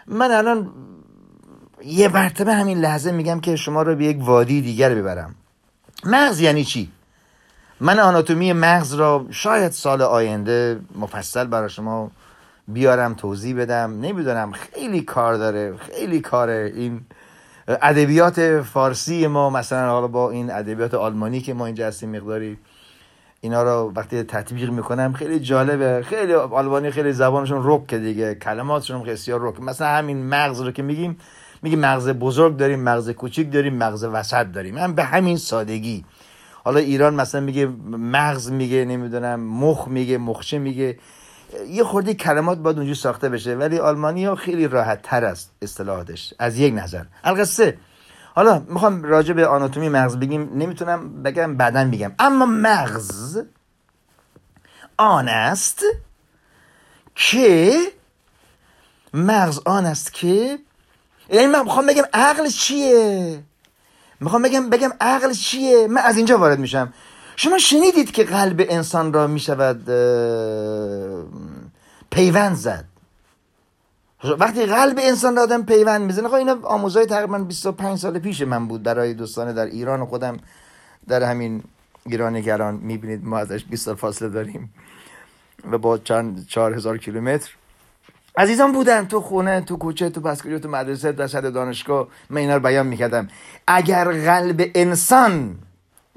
[0.07, 0.70] من الان
[1.85, 5.35] یه مرتبه همین لحظه میگم که شما رو به یک وادی دیگر ببرم.
[6.05, 6.90] مغز یعنی چی؟
[7.81, 12.11] من آناتومی مغز را شاید سال آینده مفصل برای شما
[12.68, 14.01] بیارم توضیح بدم.
[14.01, 17.01] نمی‌دونم خیلی کار داره خیلی کاره این
[17.68, 22.59] ادبیات فارسی ما مثلا حالا با این ادبیات آلمانی که ما اینجا هستیم مقداری
[23.44, 26.02] اینا رو وقتی تطبیق می‌کنم خیلی جالبه.
[26.02, 28.35] خیلی آلبانی خیلی زبانشون رک دیگه.
[28.35, 31.16] کلماتشون بسیار رک مثلا همین مغز رو که میگیم
[31.62, 34.74] میگیم مغز بزرگ داریم مغز کوچیک داریم مغز وسط داریم.
[34.74, 36.05] من به همین سادگی.
[36.64, 40.98] حالا ایران مثلا میگه مغز میگه نمی‌دونم مخ میگه مخچه میگه.
[41.68, 43.55] یه خورده کلمات باید اونجور ساخته بشه.
[43.55, 46.35] ولی آلمانی ها خیلی راحت تر است اصطلاحاتش.
[46.38, 47.05] از یک نظر.
[47.24, 47.76] القصه
[48.34, 50.50] حالا می‌خوام راجع به آناتومی مغز بگیم.
[50.54, 53.38] نمی‌تونم بگم بعدا میگم اما مغز
[54.96, 55.84] آن است
[57.14, 57.72] که
[59.14, 60.58] مغز آن است که
[61.28, 63.42] یعنی من می‌خوام بگم عقل چیه؟
[64.20, 66.92] می‌خوام بگم بگم عقل چیه؟ من از اینجا وارد میشم.
[67.36, 69.84] شما شنیدید که قلب انسان را می‌شود
[72.10, 72.84] پیوند زد.
[74.24, 78.68] وقتی قلب انسان را آدم پیوند می‌زنه خب اینا آموزهای تقریبا 25 سال پیش من
[78.68, 78.82] بود.
[78.82, 80.37] برای دوستان در ایران و خودم
[81.08, 81.62] در همین
[82.06, 84.74] ایرانگران می‌بینید ما ازش 20 سال فاصله داریم
[85.70, 87.50] و با چند چهار هزار کیلومتر.
[88.37, 92.61] عزیزان بودن تو خونه تو کوچه تو پسکوری تو مدرسه در دانشگاه من اینا رو
[92.62, 93.28] بیان می‌کردم.
[93.66, 95.58] اگر قلب انسان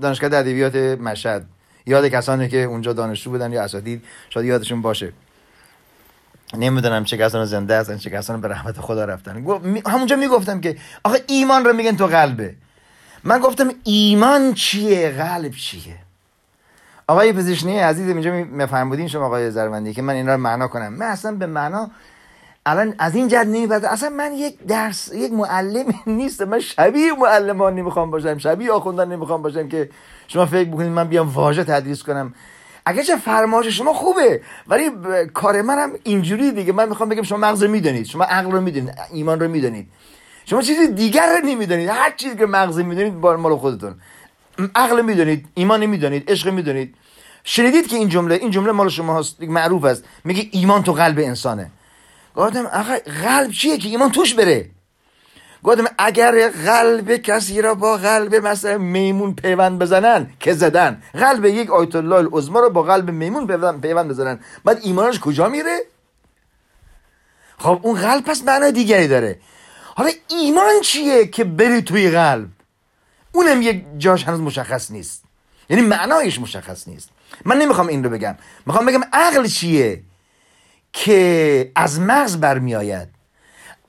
[0.01, 1.45] دانشگاه ادبیات مشهد
[1.85, 5.13] یاد کسانی که اونجا دانشجو بودن یا اساتید شاید یادشون باشه.
[6.55, 9.45] نمی‌دونم چه کسان زنده هستن چه کسان به رحمت خدا رفتن.
[9.87, 12.55] همونجا می‌گفتم که آخه ایمان رو میگن تو قلبه.
[13.23, 15.97] من گفتم ایمان چیه؟ قلب چیه؟
[17.07, 20.93] آقای پزشنی عزیز اینجا میفهم بودین شما آقای زروندی که من این رو معنا کنم.
[20.93, 21.91] من اصلا به معنا
[22.65, 25.85] الان از این جد نمی‌برد اصلا من یک درس یک معلم
[26.19, 29.89] نیست من شبیه معلمان نمی‌خوام باشم شبیه آخوندان نمی‌خوام باشم که
[30.27, 32.33] شما فکر بکنید من بیام واژه تدریس کنم.
[32.85, 34.89] اگرچه فرمایش شما خوبه ولی
[35.33, 36.73] کار منم اینجوری دیگه.
[36.73, 39.87] من می‌خوام بگم شما مغز رو می‌دونید شما عقل رو می‌دونید ایمان رو می‌دونید.
[40.45, 41.89] شما چیزی دیگر رو نمی‌دونید.
[41.89, 43.95] هر چیزی که مغز می‌دونید با مال خودتون.
[44.75, 46.95] عقل می‌دونید ایمان می‌دونید عشق می‌دونید.
[47.43, 50.03] شنیدید که این جمله این جمله مال شما هست معروف است.
[50.23, 51.71] میگه ایمان تو قلب انسانه.
[52.35, 54.69] گفتم آخه قلب چیه که ایمان توش بره؟
[55.65, 61.03] گفتم اگر قلب کسی را با قلب مثلا میمون پیوند بزنن که زدن.
[61.13, 63.47] قلب یک آیت الله العظما رو با قلب میمون
[63.81, 64.39] پیوند بزنن.
[64.65, 65.79] بعد ایمانش کجا میره؟
[67.57, 69.39] خب اون قلب پس معنای دیگری داره.
[69.95, 72.47] حالا ایمان چیه که بری توی قلب؟
[73.31, 75.23] اونم یک جاش هنوز مشخص نیست.
[75.69, 77.09] یعنی معنایش مشخص نیست.
[77.45, 78.35] من نمی‌خوام این رو بگم.
[78.65, 80.03] می‌خوام بگم عقل چیه
[80.93, 83.14] که از مغز برمیآید؟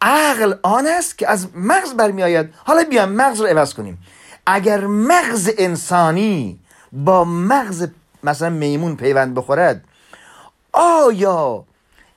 [0.03, 2.55] عقل آن است که از مغز برمیآید.
[2.65, 3.99] حالا بیام مغز رو عوض کنیم.
[4.47, 6.59] اگر مغز انسانی
[6.93, 7.87] با مغز
[8.25, 9.85] مثلا میمون پیوند بخورد
[10.73, 11.65] آیا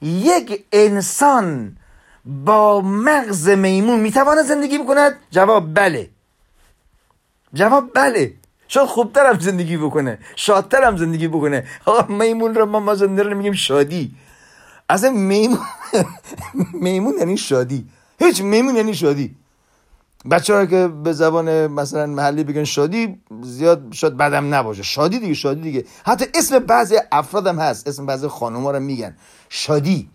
[0.02, 1.78] یک انسان
[2.26, 6.10] با مغز میمون می‌تواند زندگی بکند؟ جواب بله.
[7.54, 8.34] جواب بله.
[8.68, 10.20] شاید خوبتر زندگی بکنه.
[10.36, 11.68] شادتر هم زندگی بکنه.
[11.86, 14.12] آقا میمون رو ما مازندر رو میگیم شادی.
[14.90, 15.60] اصلا میمون
[16.74, 17.86] میمون یعنی شادی.
[18.20, 19.36] هیچ میمون یعنی شادی.
[20.32, 24.84] بچه ها که به زبان مثلا محلی بگن شادی زیاد شاید بدم نباشه.
[24.84, 25.86] شادی دیگه شادی دیگه.
[26.06, 27.88] حتی اسم بعضی افرادم هست.
[27.88, 29.18] اسم بعضی خانم ها رو میگن.
[29.50, 30.10] شادی.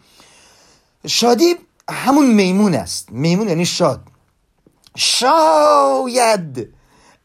[1.07, 1.55] شادی
[1.91, 3.13] همون میمون است.
[3.13, 4.01] میمون یعنی شاد.
[4.97, 6.74] شاید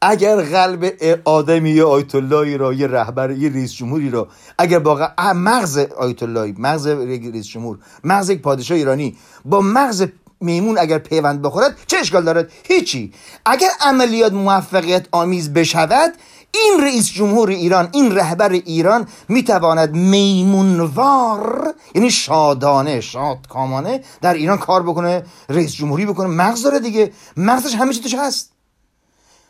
[0.02, 0.94] اگر قلب
[1.26, 4.28] آدمی آیت اللهی را یه رهبر یه رئیس جمهوری را
[4.58, 10.06] اگر با مغز آیت اللهی مغز رئیس جمهور مغز یک پادشاه ایرانی با مغز
[10.42, 13.14] میمون اگر پیوند بخورد چه اشکال دارد؟ هیچی.
[13.46, 16.14] اگر عملیات موفقیت آمیز بشود
[16.52, 24.84] این رئیس جمهور ایران این رهبر ایران می‌تواند میمونوار یعنی شادانه شادکامانه در ایران کار
[24.84, 26.28] بکنه رئیس جمهوری بکنه.
[26.28, 27.12] مغز داره دیگه.
[27.38, 28.59] مغزش همه چی توش هست.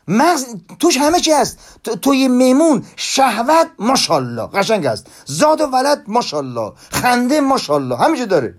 [0.09, 0.45] مغز
[0.79, 1.57] توش همه چی هست.
[1.83, 5.07] تو, توی میمون شهوت ماشالله قشنگ است.
[5.25, 8.55] زاد و ولد ماشالله خنده ماشالله همه داره.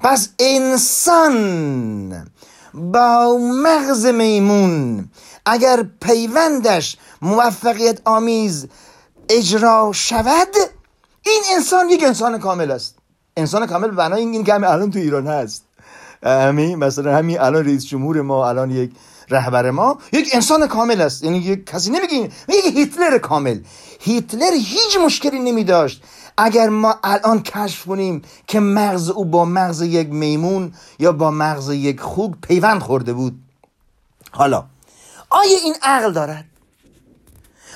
[0.00, 2.30] پس انسان
[2.74, 5.08] با مغز میمون
[5.46, 8.66] اگر پیوندش موفقیت آمیز
[9.28, 10.48] اجرا شود
[11.26, 12.94] این انسان یک انسان کامل است.
[13.36, 15.64] انسان کامل بنای این که همین الان تو ایران هست.
[16.22, 18.90] همین مثلا همین الان رئیس جمهور ما الان یک
[19.30, 21.24] رهبر ما یک انسان کامل است.
[21.24, 22.16] یعنی یک کسی نمیگه
[22.48, 23.60] یک هیتلر کامل.
[24.00, 26.02] هیتلر هیچ مشکلی نمی داشت
[26.36, 31.70] اگر ما الان کشف کنیم که مغز او با مغز یک میمون یا با مغز
[31.70, 33.40] یک خوک پیوند خورده بود.
[34.30, 34.64] حالا
[35.30, 36.44] آیا این عقل دارد؟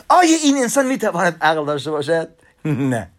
[0.09, 2.29] آیا این انسان می‌تواند عقل داشته باشد؟
[2.65, 3.11] نه.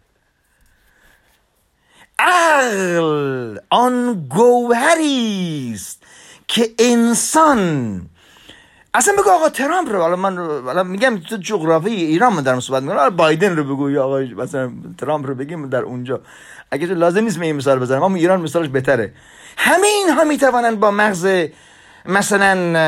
[2.18, 6.02] عقل آن گوهری است
[6.48, 8.02] که انسان
[8.94, 12.82] اصلا بگو آقا ترامپ رو حالا من حالا میگم تو جغرافی ایران من دارم صحبت
[12.82, 13.10] می‌کنم.
[13.10, 16.20] بایدن رو بگو آقا مثلا ترامپ رو بگیم در اونجا.
[16.70, 19.12] اگه تو لازم نیست این مثال بزنم اما ایران مثالش بهتره.
[19.56, 21.26] همه اینها می‌توانند با مغز
[22.06, 22.78] مثلا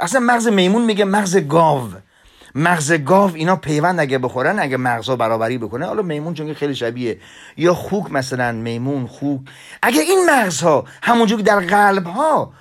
[0.00, 1.88] اصلا مغز میمون میگه مغز گاو.
[2.54, 7.18] مغز گاو اینا پیوند اگه بخورن اگه مغزها برابری بکنه حالا میمون چون خیلی شبیه.
[7.56, 9.40] یا خوک مثلا میمون خوک.
[9.82, 12.52] اگه این مغزها همونجوری در قلب ها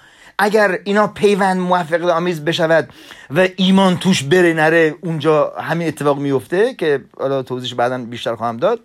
[0.41, 2.89] اگر اینا پیوند موفق آمیز بشود
[3.29, 8.57] و ایمان توش بره نره اونجا همین اتفاق میفته که حالا توضیحش بعدا بیشتر خواهم
[8.57, 8.79] داد.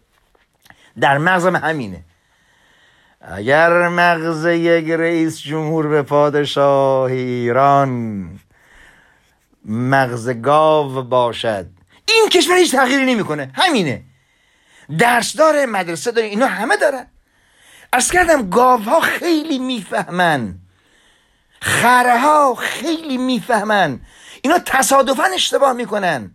[1.01, 2.05] در مغزم همینه.
[3.21, 8.29] اگر مغز یک رئیس جمهور به پادشاه ایران
[9.65, 11.67] مغز گاو باشد
[12.09, 13.51] این کشور هیچ تغییری نمی‌کنه.
[13.55, 14.03] همینه.
[14.99, 17.07] درس داره مدرسه داره اینا همه دارن.
[17.93, 20.55] از کردم گاوها خیلی می‌فهمن.
[21.65, 24.01] خره ها خیلی می‌فهمن.
[24.43, 26.31] اینا تصادفا اشتباه می‌کنن.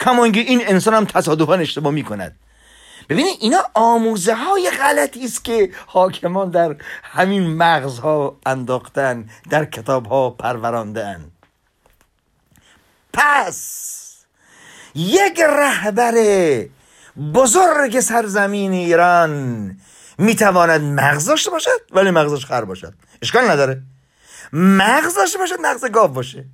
[0.00, 2.36] کما این انسان هم تصادفا اشتباه می‌کند.
[3.08, 10.30] ببینید اینا آموزه های غلطی است که حاکمان در همین مغزها انداختن در کتاب ها
[10.30, 11.30] پروراندن
[13.12, 14.00] پس
[14.94, 16.14] یک رهبر
[17.34, 19.76] بزرگ سرزمین ایران
[20.18, 22.94] می‌تواند مغز داشته باشد ولی مغزش خر باشد.
[23.22, 23.82] اشکال نداره.
[24.54, 26.44] مغز داشته باشد مغز گاو باشه.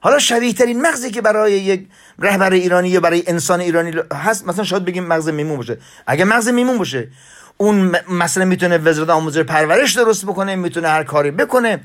[0.00, 1.88] حالا شبیه ترین مغزی که برای یک
[2.18, 5.78] رهبر ایرانی یا برای انسان ایرانی هست مثلا شاید بگیم مغز میمون باشه.
[6.06, 7.08] اگه مغز میمون باشه
[7.56, 11.84] اون مثلا می‌تونه وزارت آموزش پرورش درست بکنه می‌تونه هر کاری بکنه.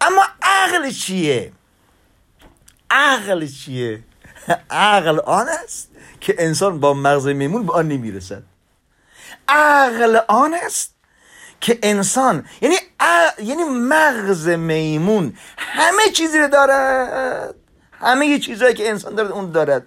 [0.00, 1.52] اما عقل چیه؟
[2.90, 4.02] عقل چیه؟
[4.70, 5.90] عقل آن است
[6.20, 8.42] که انسان با مغز میمون به آن نمی‌رسد.
[9.48, 10.97] عقل آن است
[11.60, 12.76] که انسان یعنی
[13.38, 17.54] یعنی مغز میمون همه چیزی رو دارد.
[17.92, 19.86] همه چیزهایی که انسان دارد اون دارد.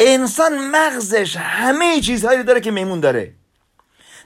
[0.00, 3.32] انسان مغزش همه چیزهایی رو داره که میمون داره.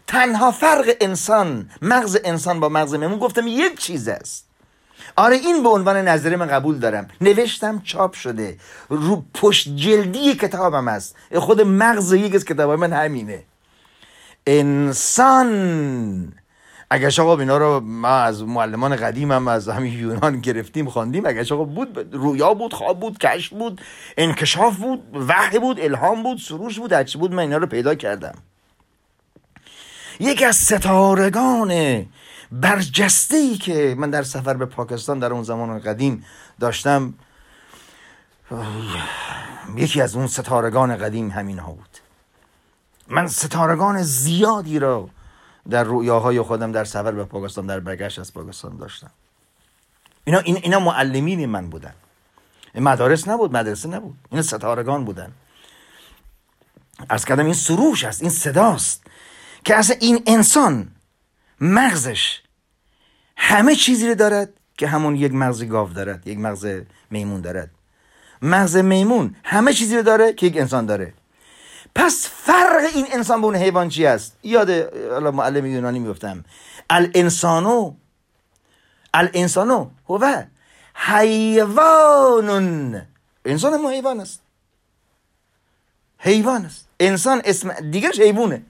[0.07, 4.49] تنها فرق انسان مغز انسان با مغز میمون گفتم یک چیز است.
[5.17, 7.09] آره این به عنوان نظر من قبول دارم.
[7.21, 8.59] نوشتم چاپ شده.
[8.89, 13.45] رو پشت جلدی کتابم است خود مغز یک از کتاب من همینه.
[14.47, 16.33] انسان
[16.91, 21.65] اگر آقا اینا رو ما از معلمان قدیمم از همین یونان گرفتیم خواندیم اگر آقا
[21.65, 23.81] بود رویا بود خواب بود کشف بود
[24.17, 28.35] انکشاف بود وحی بود الهام بود سروش بود هرچی بود من اینا رو پیدا کردم.
[30.21, 32.07] یکی از ستارگان
[32.53, 36.25] برجسته ای که من در سفر به پاکستان در اون زمان قدیم
[36.61, 37.15] داشتم
[39.77, 41.99] یکی از اون ستارگان قدیم همین ها بود.
[43.09, 45.09] من ستارگان زیادی را
[45.71, 49.11] در رویاهای خودم در سفر به پاکستان در برگشت از پاکستان داشتم.
[50.25, 51.95] اینا, اینا معلمین من بودن.
[52.75, 54.17] مدارس نبود مدرسه نبود.
[54.31, 55.33] این ستارگان بودن.
[57.09, 59.03] از کردم این سروش است این صداست
[59.65, 60.89] که اصلا این انسان
[61.61, 62.41] مغزش
[63.37, 67.71] همه چیزی رو دارد که همون یک مغز گاو دارد یک مغز میمون دارد.
[68.43, 71.15] مغز میمون همه چیزی رو داره که یک انسان داره.
[71.95, 74.71] پس فرق این انسان به اون حیوان چی است؟ یاد
[75.25, 76.45] معلم یونانی می‌گفتم.
[76.91, 77.95] الانسانو
[79.15, 80.43] الانسانو هو
[80.95, 82.49] حیوان
[83.45, 84.41] انسان ما حیوان است.
[86.19, 86.89] حیوان است.
[87.01, 88.63] انسان اسم دیگرش حیوانه.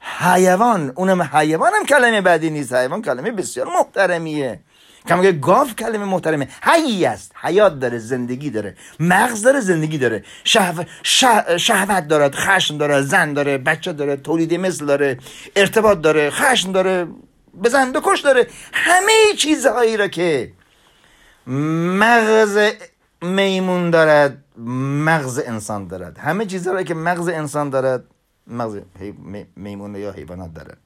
[0.00, 2.72] حیوان اونم حیوان هم کلمه بعدی نیست.
[2.72, 4.60] حیوان کلمه بسیار محترمیه.
[5.06, 6.48] که میگه گاو کلمه محترمه.
[6.62, 7.32] حی است.
[7.40, 8.74] حیات داره زندگی داره.
[9.00, 10.24] مغز داره زندگی داره.
[10.44, 10.84] شهو...
[11.56, 15.18] شهوت دارد خشم داره زن داره بچه داره تولید مثل داره
[15.56, 17.06] ارتباط داره خشم داره
[17.64, 18.46] بزن بکش داره.
[18.72, 20.52] همه چیزهایی را که
[21.46, 22.58] مغز
[23.22, 24.44] میمون دارد
[25.06, 26.18] مغز انسان دارد.
[26.18, 28.04] همه چیزهایی که مغز انسان دارد
[28.46, 28.78] مغز
[29.56, 30.78] میمون یا حیوانات دارد.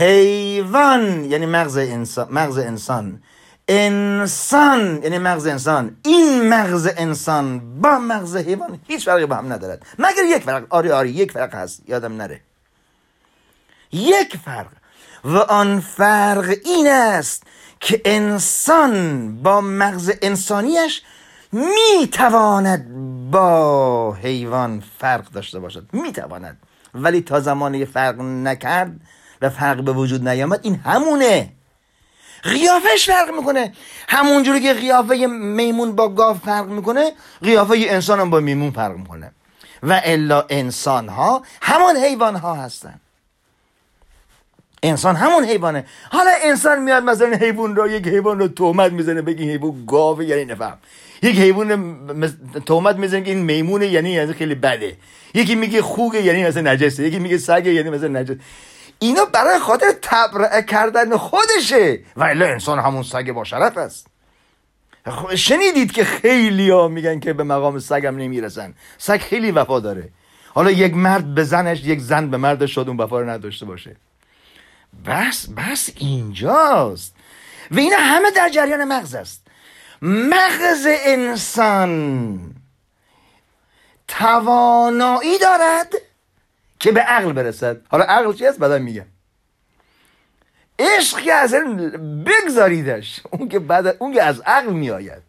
[0.00, 3.22] حیوان یعنی مغز انسان مغز انسان.
[3.68, 5.96] انسان یعنی مغز انسان.
[6.04, 9.86] این مغز انسان با مغز حیوان هیچ فرقی با هم ندارد.
[9.98, 11.82] مگر یک فرق؟ آری آری یک فرق هست.
[11.88, 12.40] یادم نره.
[13.92, 14.66] یک فرق.
[15.24, 17.42] و آن فرق این است
[17.80, 21.02] که انسان با مغز انسانیش
[21.52, 22.86] می‌تواند
[23.30, 25.88] با حیوان فرق داشته باشد.
[25.92, 26.58] می‌تواند.
[26.94, 29.00] ولی تا زمانی فرق نکرد
[29.42, 31.52] و فرق به وجود نیامد این همونه.
[32.42, 33.72] قیافش فرق می‌کنه.
[34.08, 37.12] همونجوری که قیافه میمون با گاو فرق می‌کنه
[37.42, 39.32] قیافه انسان هم با میمون فرق می‌کنه.
[39.82, 43.00] و الا انسان ها همان حیوان ها هستن.
[44.82, 45.84] انسان همون حیوانه.
[46.10, 50.44] حالا انسان میاد مثلا حیوان را یک حیوان رو تومت می‌زنه بگی حیوان گاوه یعنی
[50.44, 50.78] نفهم.
[51.22, 52.30] یک حیوان
[52.66, 54.96] تومت می‌زنه که این میمونه یعنی از خیلی بده.
[55.34, 58.36] یکی میگه خوگه یعنی مثلا نجسه یکی میگه سگه یعنی مثلا نجس
[59.02, 62.00] اینا برای خاطر تبرئه کردن خودشه.
[62.16, 64.06] و الا انسان همون سگ با شرف است.
[65.06, 68.74] خب، شنیدید که خیلی ها میگن که به مقام سگم نمی‌رسن.
[68.98, 70.08] سگ خیلی وفا داره.
[70.54, 73.96] حالا یک مرد به زنش یک زن به مردش شد اون وفا رو نداشته باشه.
[75.06, 77.14] بس بس اینجاست.
[77.70, 79.46] و اینا همه در جریان مغز است.
[80.02, 82.40] مغز انسان
[84.08, 85.94] توانایی دارد
[86.80, 87.80] که به عقل برسد.
[87.88, 89.06] حالا عقل چی است بعدا میگم
[90.78, 91.54] عشق که از
[92.26, 95.22] بگذاریدش اون که بعد اون که از عقل میآید.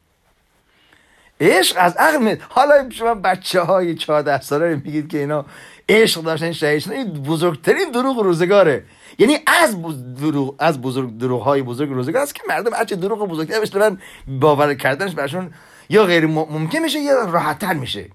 [1.41, 5.45] عشق از عقل می حالا شما بچه های 14 ساله میگید که اینا
[5.89, 8.83] عشق داشتن شهید این بزرگترین دروغ روزگاره.
[9.17, 9.75] یعنی از
[10.15, 13.97] دروغ از بزرگ دروغ های بزرگ روزگار است که مردم هرچه دروغ بزرگتر بشنن
[14.27, 15.53] باور کردنش برشون
[15.89, 18.09] یا غیر ممکن میشه یا راحتتر میشه.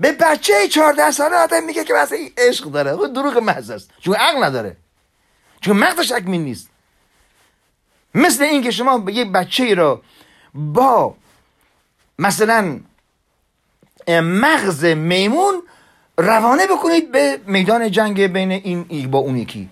[0.00, 2.96] به بچه 14 ساله آدم میگه که مثلا این عشق داره.
[2.96, 3.90] خود دروغ محض است.
[4.00, 4.76] چون عقل نداره.
[5.60, 6.70] چون مغزش اکمیل نیست.
[8.14, 10.02] مثل اینکه شما یه بچه ای رو
[10.54, 11.14] با
[12.18, 12.80] مثلا
[14.08, 15.62] مغز میمون
[16.18, 19.68] روانه بکنید به میدان جنگ بین این با اون یکی.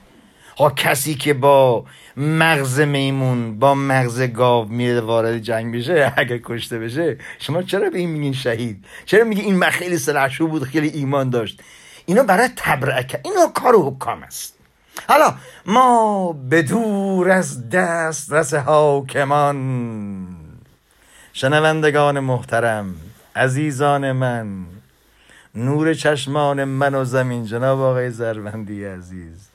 [0.58, 1.84] ها کسی که با
[2.16, 7.98] مغز میمون با مغز گاو میره وارد جنگ بشه اگر کشته بشه شما چرا به
[7.98, 11.60] این میگین شهید؟ چرا میگی این خیلی سلحشو بود خیلی ایمان داشت؟
[12.06, 14.54] اینا برای تبرعه اینا کار حکام است.
[15.08, 15.34] حالا
[15.66, 20.36] ما به دور از دست رس حاکمان.
[21.32, 22.94] شنوندگان محترم
[23.36, 24.66] عزیزان من
[25.54, 29.53] نور چشمان من و زمین جناب آقای زروندی عزیز.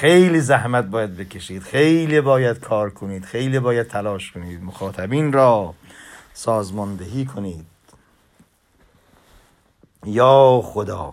[0.00, 1.62] خیلی زحمت باید بکشید.
[1.62, 3.24] خیلی باید کار کنید.
[3.24, 4.62] خیلی باید تلاش کنید.
[4.62, 5.74] مخاطبین را
[6.34, 7.66] سازماندهی کنید.
[10.06, 11.12] یا خدا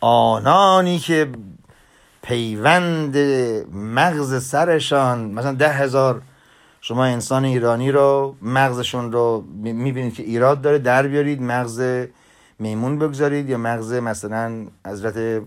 [0.00, 1.28] آنانی که
[2.22, 3.16] پیوند
[3.72, 6.22] مغز سرشان مثلا ده هزار
[6.80, 12.06] شما انسان ایرانی رو مغزشون رو می‌بینید که ایراد داره در بیارید مغز
[12.58, 15.42] میمون بگذارید یا مغز مثلا حضرت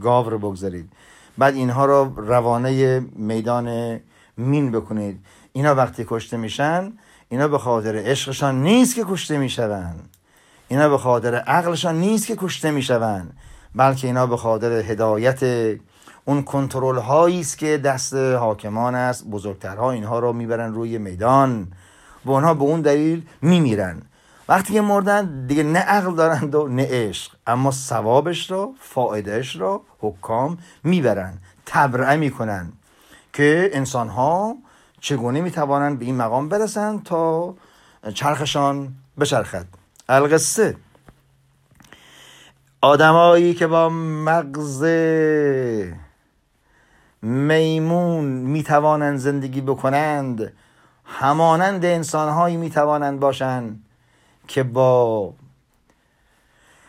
[0.00, 0.90] گاو رو بگذارید.
[1.38, 4.00] بعد اینها رو روانه میدان
[4.36, 5.20] مین بکنید.
[5.52, 6.92] اینا وقتی کشته میشن
[7.28, 10.08] اینا به خاطر عشقشان نیست که کشته می‌شوند
[10.68, 13.36] اینا به خاطر عقلشان نیست که کشته می‌شوند
[13.74, 15.40] بلکه اینا به خاطر هدایت
[16.24, 19.26] اون کنترل هایی است که دست حاکمان است.
[19.26, 21.68] بزرگترها اینها رو می‌برن روی میدان.
[22.24, 24.02] و اونها به اون دلیل میمیرن.
[24.48, 29.80] وقتی که مردن دیگه نه عقل دارند و نه عشق اما ثوابش را فایدهش را
[29.98, 32.72] حکام می‌برن تبرعه می‌کنن
[33.32, 34.56] که انسان ها
[35.00, 37.54] چگونه می‌توانند به این مقام برسند تا
[38.14, 39.66] چرخشان بچرخد.
[40.08, 40.76] القصه.
[42.80, 44.84] آدمایی که با مغز
[47.22, 50.52] میمون می‌توانند زندگی بکنند
[51.04, 53.83] همانند انسانهایی می‌توانند باشند.
[54.48, 55.34] که با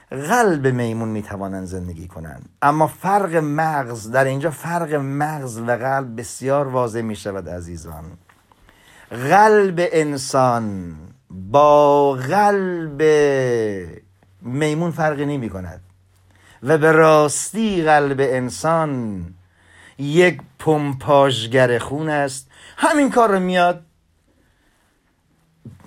[0.10, 2.50] قلب میمون می‌توانند زندگی کنند.
[2.62, 8.06] اما فرق مغز در اینجا فرق مغز و قلب بسیار واضح می شود عزیزان.
[9.10, 10.96] قلب انسان
[11.30, 13.02] با قلب
[14.42, 15.82] میمون فرقی نمی کند
[16.64, 19.26] و به راستی قلب انسان
[19.98, 22.52] یک پمپاژگر خون است.
[22.78, 23.86] همین کار رو میاد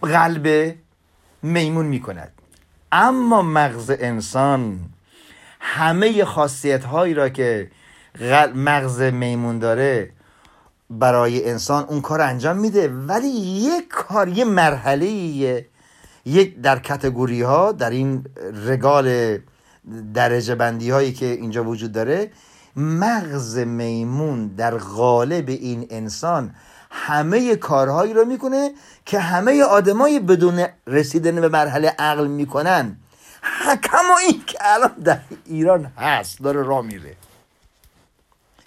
[0.02, 0.74] قلب
[1.42, 2.32] میمون می‌کند.
[2.92, 4.80] اما مغز انسان
[5.60, 7.70] همه خاصیت هایی را که
[8.54, 10.10] مغز میمون داره
[10.90, 12.88] برای انسان اون کار انجام میده.
[12.88, 15.06] ولی یک کار یه مرحله
[16.24, 18.24] یک در کتگوری ها در این
[18.66, 19.38] رگال
[20.14, 22.30] درجه بندی هایی که اینجا وجود داره
[22.76, 26.54] مغز میمون در قالب این انسان
[26.90, 28.70] همه کارهایی رو می‌کنه
[29.06, 32.96] که همه آدمای بدون رسیدن به مرحله عقل می‌کنن.
[33.82, 37.16] کما این که الان در ایران هست داره راه میره.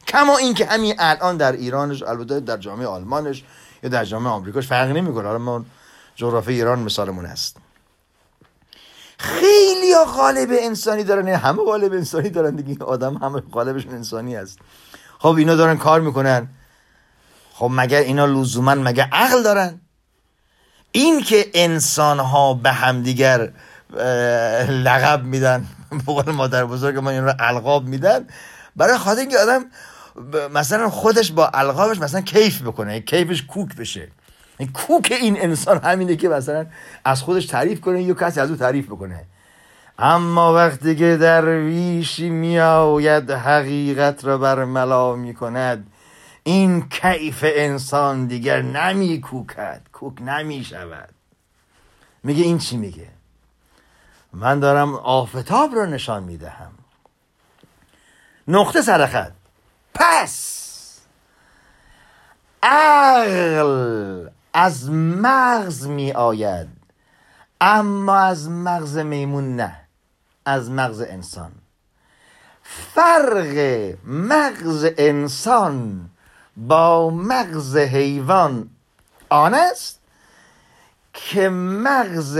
[0.07, 3.43] کما این که همین الان در ایرانش البته در جامعه آلمانش
[3.83, 5.27] یا در جامعه آمریکاش فرق نمی‌کنه.
[5.27, 5.65] حالا ما
[6.15, 7.57] جغرافی ایران مثالمون هست.
[9.17, 12.83] خیلی ها قالب انسانی دارن همه قالب انسانی دارن دیگه.
[12.83, 14.59] آدم همه قالبشون انسانی هست.
[15.19, 16.47] خب اینا دارن کار می‌کنن.
[17.61, 19.81] خب مگر اینا لزوما مگر عقل دارن؟
[20.91, 23.51] این که انسان ها به همدیگر
[24.69, 25.65] لقب میدن
[26.07, 28.27] بقول مادر بزرگ ما این رو القاب میدن
[28.75, 29.65] برای خاطر اینکه آدم
[30.53, 34.07] مثلا خودش با القابش مثلا کیف بکنه کیفش کوک بشه.
[34.73, 36.65] کوک این انسان همینه که مثلا
[37.05, 39.25] از خودش تعریف کنه یا کسی از او تعریف بکنه.
[39.99, 45.90] اما وقتی که درویشی میآید حقیقت را بر ملا می‌کند.
[46.43, 51.13] این کیف انسان دیگر نمی کوکد کوک نمی شود
[52.23, 53.07] میگه این چی میگه؟
[54.33, 56.71] من دارم آفتاب را نشان می‌دهم.
[58.47, 59.31] نقطه سرخط
[59.93, 61.01] پس
[62.63, 66.67] عقل از مغز می آید
[67.61, 69.81] اما از مغز میمون نه
[70.45, 71.51] از مغز انسان.
[72.63, 73.57] فرق
[74.03, 76.09] مغز انسان
[76.57, 78.69] با مغز حیوان
[79.29, 79.99] آن است
[81.13, 82.39] که مغز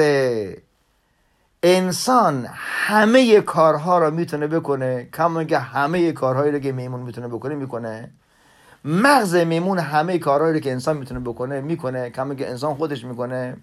[1.64, 5.10] انسان همه کارها را می‌تونه بکنه.
[5.14, 8.12] کما که همه کارهایی رو که میمون می‌تونه بکنه می‌کنه.
[8.86, 12.10] مغز میمون همه کارهایی رو که انسان می‌تونه بکنه می‌کنه.
[12.10, 13.58] کما که انسان خودش می‌کنه.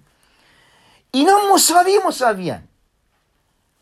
[1.11, 2.63] اینا مساوی مساوی هن.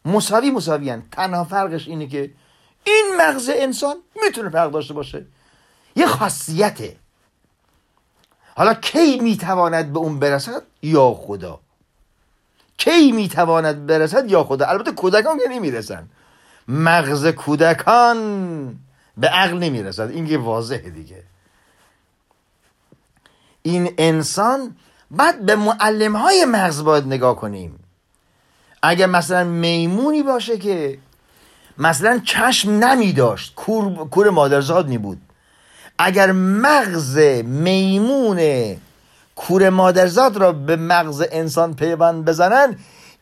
[0.04, 1.02] مساوی مساوی هن.
[1.12, 2.30] تنها فرقش اینه که
[2.84, 5.26] این مغز انسان می‌تونه فرق داشته باشه.
[5.96, 6.96] یه خاصیته.
[8.56, 11.60] حالا کی می‌تواند به اون برسد؟ یا خدا.
[12.78, 14.66] کی می‌تواند برسد؟ یا خدا.
[14.66, 16.08] البته کودکان که نمی‌رسن.
[16.68, 18.78] مغز کودکان
[19.16, 20.10] به عقل نمی‌رسد.
[20.10, 21.22] این که واضحه دیگه.
[23.62, 24.76] این انسان
[25.10, 27.78] بعد به معلم های مغز باید نگاه کنیم.
[28.82, 30.98] اگر مثلا میمونی باشه که
[31.78, 35.20] مثلا چشم نمی داشت کور, کور مادرزاد نی بود.
[35.98, 38.76] اگر مغز میمون
[39.36, 42.78] کور مادرزاد را به مغز انسان پیوند بزنن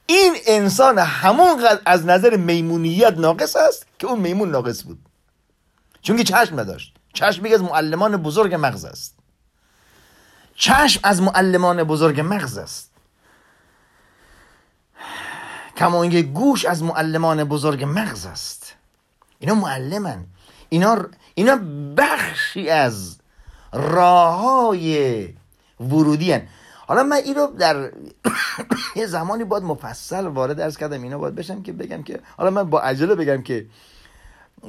[0.06, 4.98] این انسان همون از نظر میمونیت ناقص است که اون میمون ناقص بود.
[6.02, 6.94] چون که چشم نداشت.
[7.12, 9.14] چشم از معلمان بزرگ مغز است.
[10.54, 12.90] چشم از معلمان بزرگ مغز است.
[15.76, 18.74] کما اینکه گوش از معلمان بزرگ مغز است.
[19.38, 20.24] اینا معلمن.
[20.68, 21.60] اینا اینا
[21.96, 23.18] بخشی از
[23.72, 25.28] راه های
[25.80, 26.42] ورودی هن.
[26.86, 27.90] حالا من این رو در
[28.96, 32.70] یه زمانی باید مفصل وارد ارز کردم اینا باید بشم که بگم که حالا من
[32.70, 33.66] با عجله بگم که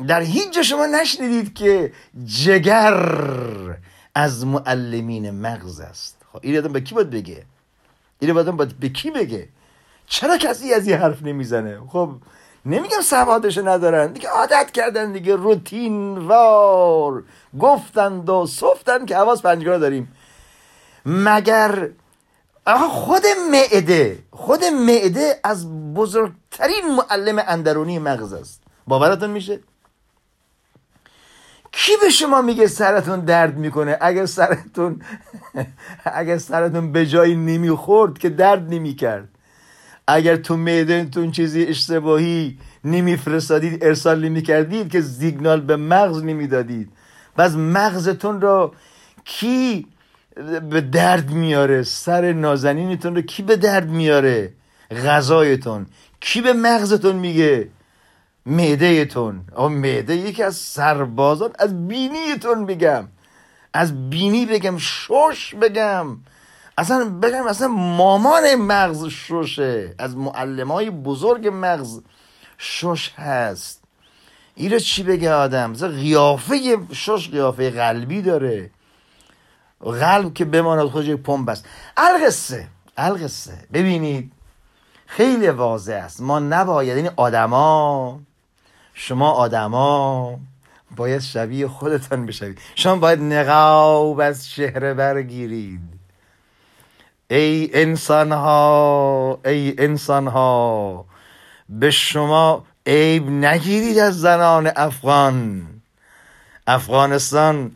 [0.07, 1.93] در هیچ جا شما نشنیدید که
[2.25, 3.77] جگر
[4.15, 6.17] از معلمین مغز است.
[6.33, 7.43] خب این آدم به کی باید بگه؟
[8.19, 9.49] این آدم باید به کی بگه؟
[10.07, 12.11] چرا کسی از این حرف نمی‌زنه؟ خب
[12.65, 17.23] نمیگم سوادش ندارن دیگه عادت کردن دیگه روتین وار.
[17.59, 20.15] گفتند و صفتن که حواس پنجگانه داریم.
[21.05, 21.89] مگر
[22.65, 28.61] آقا خود معده خود معده از بزرگترین معلم اندرونی مغز است.
[28.87, 29.59] باورتون میشه؟
[31.71, 35.01] کی به شما میگه سرتون درد می‌کنه؟ اگر سرتون
[36.05, 39.34] اگر سرتون به جایی نمی‌خورد که درد نمی‌کرد.
[40.07, 46.91] اگر تو معدهتون چیزی اشتباهی نمیفرستادید ارسال نمی‌کردید که سیگنال به مغز نمی‌دادید.
[47.37, 48.73] بس مغزتون را
[49.25, 49.87] کی
[50.69, 54.53] به درد میاره؟ سر نازنینتون رو کی به درد میاره؟
[54.91, 55.85] غذایتون.
[56.19, 57.69] کی به مغزتون میگه؟
[58.45, 63.07] معدهتون آقا معده یکی از سربازان از بینیتون میگم.
[63.73, 66.07] از بینی بگم شش بگم.
[66.77, 72.01] اصلا بگم اصلا مامان مغز ششه از معلم های بزرگ مغز
[72.57, 73.81] شش هست.
[74.55, 78.71] این چی بگه آدم؟ قیافه شش قیافه قلبی داره.
[79.79, 81.65] قلب که بماند خودش یک پمپ است.
[81.97, 82.67] القصه
[82.97, 83.67] القصه.
[83.73, 84.31] ببینید
[85.05, 86.21] خیلی واضح است.
[86.21, 88.19] ما نباید این آدما
[88.93, 90.39] شما آدما
[90.95, 92.59] باید شبیه خودتان بشوید.
[92.75, 95.94] شما باید نقاب از چهره برگیرید.
[97.27, 101.05] ای انسان ها ای انسان ها
[101.69, 105.67] به شما عیب نگیرید از زنان افغان.
[106.67, 107.71] افغانستان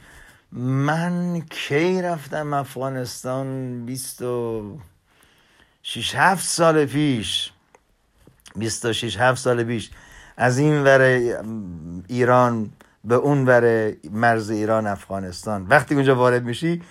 [0.52, 4.64] من کی رفتم افغانستان بیست و
[5.84, 7.52] شیش هفت سال پیش؟
[8.56, 9.92] بیست و شیش هفت سال پیش.
[10.38, 11.02] از این ور
[12.08, 12.72] ایران
[13.04, 15.68] به اون ور مرز ایران افغانستان.
[15.68, 16.82] وقتی اونجا وارد میشی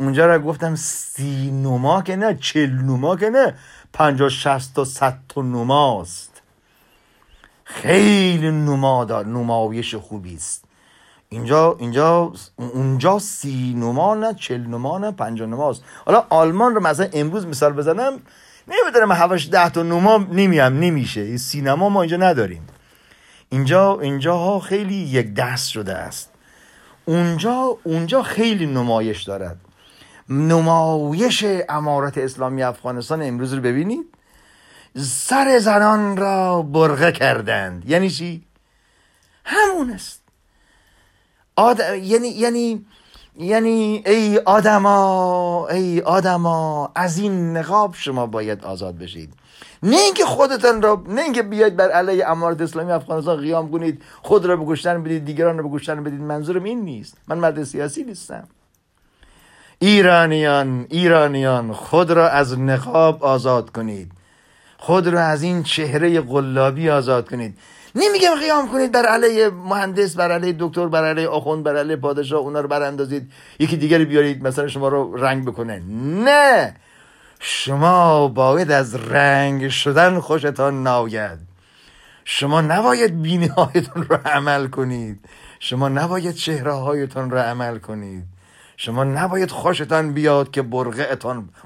[0.00, 3.54] اونجا را گفتم سی نما که نه چل نما که نه.
[3.92, 6.42] پنجا شست و ست تا نماست.
[7.64, 10.64] خیلی نما دار نمایش خوبی است.
[11.28, 15.84] اینجا اینجا اونجا سی نما نه چل نما نه پنج نماست.
[16.06, 18.20] حالا آلمان رو مثلا امروز مثال بزنم
[18.68, 21.36] نمی‌دونم هواش ده تا نما نمیم نمیشه.
[21.36, 22.66] سینما ما اینجا نداریم.
[23.48, 26.30] اینجا اینجا ها خیلی یک دست شده است.
[27.04, 29.56] اونجا اونجا خیلی نمایش دارد.
[30.28, 34.06] نمایش امارت اسلامی افغانستان امروز رو ببینید.
[34.98, 37.90] سر زنان را برغه کردند.
[37.90, 38.42] یعنی چی؟
[39.44, 40.22] همون است.
[41.56, 41.80] آد...
[42.02, 42.86] یعنی یعنی
[43.36, 49.34] یعنی ای آدما ای آدما از این نقاب شما باید آزاد بشید.
[49.82, 54.44] نه اینکه خودتان را نه اینکه بیاید بر علیه امارت اسلامی افغانستان قیام کنید خود
[54.44, 57.16] را به گشتن بدید دیگران را به گشتن بدید منظورم این نیست.
[57.28, 58.48] من مرد سیاسی نیستم.
[59.78, 64.12] ایرانیان ایرانیان خود را از نقاب آزاد کنید.
[64.78, 67.58] خود را از این چهره قلابی آزاد کنید.
[67.94, 72.40] نمیگم قیام کنید بر علیه مهندس بر علیه دکتر بر علیه آخوند بر علیه پادشاه
[72.40, 73.32] اونا رو براندازید.
[73.58, 75.82] یکی دیگری بیارید مثلا شما رو رنگ بکنه.
[76.24, 76.76] نه!
[77.40, 81.38] شما باید از رنگ شدن خوشتان ناید.
[82.24, 85.24] شما نباید بینی هایتون رو عمل کنید.
[85.60, 88.33] شما نباید چهره هایتون رو عمل کنید.
[88.76, 91.18] شما نباید خوشتان بیاد که برغه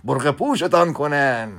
[0.05, 1.53] برغه پوشتان کنن.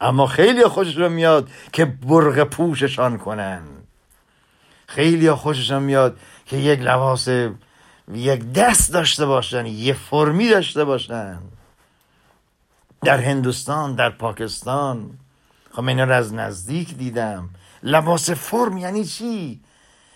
[0.00, 3.62] اما خیلی خوششون میاد که برغه پوششان کنن.
[4.86, 7.28] خیلی خوششون میاد که یک لباس
[8.12, 11.38] یک دست داشته باشن یه فرمی داشته باشن.
[13.02, 15.18] در هندوستان در پاکستان.
[15.70, 17.50] خب من رو از نزدیک دیدم.
[17.82, 19.60] لباس فرم یعنی چی؟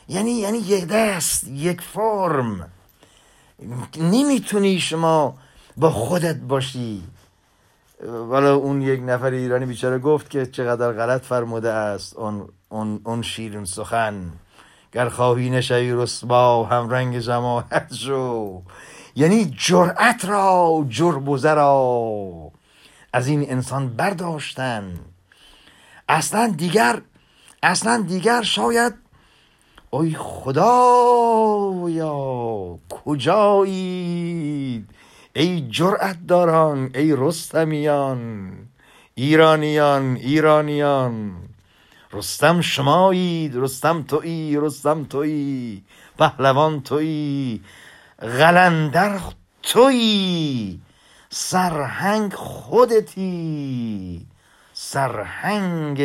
[0.09, 2.71] یعنی یعنی یک دست یک فرم.
[3.97, 5.35] نمی‌تونی شما
[5.77, 7.03] با خودت باشی.
[8.03, 12.17] والا اون یک نفر ایرانی بیچاره گفت که چقدر غلط فرموده است.
[12.17, 14.33] اون, اون, اون شیرین سخن.
[14.93, 18.63] گر خواهی نشوی رسوا هم رنگ جماعت شو.
[19.17, 22.53] یعنی جرأت را جربوزه را
[23.13, 24.99] از این انسان برداشتن.
[26.09, 27.03] اصلا دیگر
[27.63, 28.95] اصلا دیگر شاید
[29.93, 32.19] ای خدایا
[32.89, 34.91] کجایید
[35.37, 38.53] ای جرأت داران ای رستمیان
[39.15, 41.33] ایرانیان ایرانیان.
[42.13, 45.83] رستم شمایید رستم تویی رستم تویی
[46.19, 47.63] پهلوان تویی
[48.21, 49.19] غلندر
[49.63, 50.81] تویی
[51.31, 54.27] سرهنگ خودتی
[54.73, 55.99] سرهنگ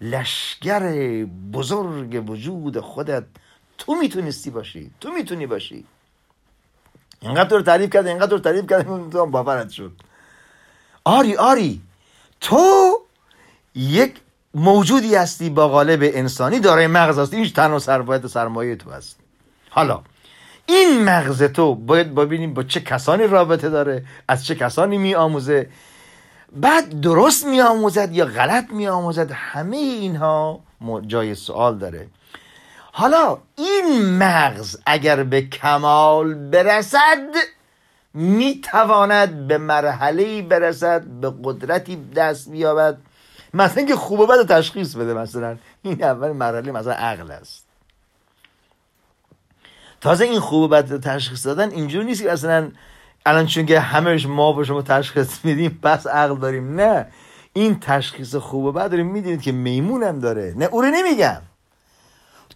[0.00, 3.24] لشگر بزرگ وجود خودت.
[3.78, 5.84] تو می‌تونستی باشی تو می‌تونی باشی.
[7.20, 9.92] اینقدر تعریف کرده اینقدر تعریف کرده تو باورت شد.
[11.04, 11.80] آری آری.
[12.40, 12.92] تو
[13.74, 14.14] یک
[14.54, 19.18] موجودی هستی با قالب انسانی دارای مغز هستی این تن و سرمایه سرمایه تو هست
[19.70, 20.02] حالا
[20.66, 25.68] این مغز تو باید ببینیم با چه کسانی رابطه داره از چه کسانی می آموزه
[26.56, 30.60] بعد درست می آموزد یا غلط می آموزد همه اینها
[31.06, 32.06] جای سوال داره.
[32.92, 37.34] حالا این مغز اگر به کمال برسد
[38.14, 42.98] می تواند به مرحله برسد به قدرتی دست بیابد.
[43.54, 45.56] مثلا که خوب و بد تشخیص بده مثلا.
[45.82, 47.64] این اول مرحله مثلا عقل است.
[50.00, 52.70] تازه این خوب و بد تشخیص دادن اینجور نیست که مثلا
[53.26, 56.80] الان چون که همهش ما به شما تشخیص میدیم پس عقل داریم.
[56.80, 57.06] نه
[57.52, 60.54] این تشخیص خوب و بد داریم می‌دونید که میمون هم داره.
[60.56, 61.42] نه او رو نمیگم.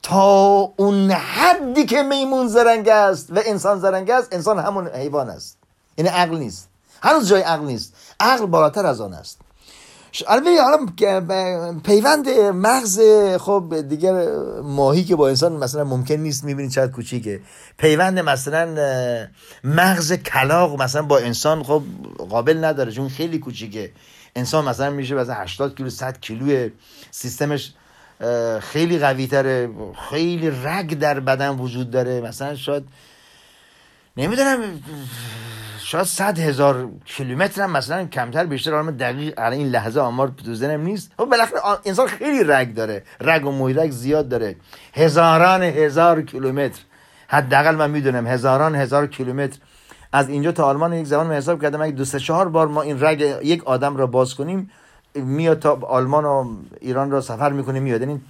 [0.03, 5.59] تا اون حدی که میمون زرنگ است و انسان زرنگ است انسان همون حیوان است.
[5.99, 6.69] یعنی عقل نیست.
[7.03, 7.95] هنوز جای عقل نیست.
[8.21, 9.41] عقل بالاتر از آن است.
[10.29, 10.87] البته حالا
[11.85, 13.01] پیوند مغز
[13.39, 14.27] خب دیگر
[14.63, 17.41] ماهی که با انسان مثلا ممکن نیست می‌بینید چقدر کوچیکه.
[17.79, 18.69] پیوند مثلا
[19.65, 21.83] مغز کلاق مثلا با انسان خب
[22.29, 23.93] قابل نداره چون خیلی کوچیکه.
[24.37, 26.69] انسان مثلا میشه مثلا 80 کیلو 100 کیلو
[27.11, 27.73] سیستمش
[28.61, 29.71] خیلی قوی تره
[30.11, 32.21] خیلی رگ در بدن وجود داره.
[32.21, 32.85] مثلا شاید
[34.17, 34.83] نمی‌دونم
[35.91, 38.75] شاید صد هزار کیلومتر هم مثلا کمتر بیشتر.
[38.75, 41.13] آرام دقیق الان این لحظه آمار تو ذهنم نیست.
[41.17, 43.03] خب بالاخره انسان خیلی رگ داره.
[43.21, 44.57] رگ و رگ زیاد داره.
[44.95, 46.81] هزاران هزار کیلومتر.
[47.29, 49.59] حداقل من می‌دونم هزاران هزار کیلومتر.
[50.13, 52.83] از اینجا تا آلمان یک زمان من حساب کردم اگه دو سه چهار بار ما
[52.83, 54.71] این رگ یک آدم را باز کنیم
[55.15, 58.01] میاد تا آلمان و ایران را سفر می‌کنه میاد.
[58.01, 58.23] این یعنی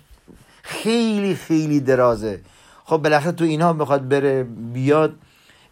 [0.62, 2.40] خیلی خیلی درازه.
[2.84, 4.42] خب بالاخره تو اینها می‌خواد بره
[4.72, 5.14] بیاد.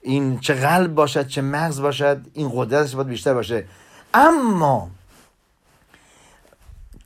[0.03, 3.65] این چه قلب باشد چه مغز باشد این قدرتش باید بیشتر باشه.
[4.15, 4.91] اما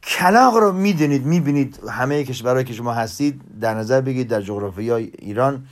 [0.03, 5.67] کلاق رو می‌دونید می‌بینید همه کشورهایی که شما هستید در نظر بگید در جغرافی ایران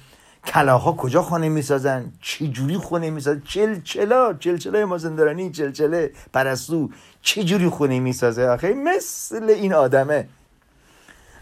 [0.46, 6.90] کلاق ها کجا خانه می‌سازن؟ چه جوری خونه می‌سازن؟ چلچلا چلچلا مازندرانی چلچله پرستو
[7.22, 10.28] چه جوری خونه می‌سازه؟ آخه مثل این آدمه.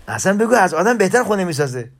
[0.08, 1.90] اصلا بگو از آدم بهتر خونه می‌سازه.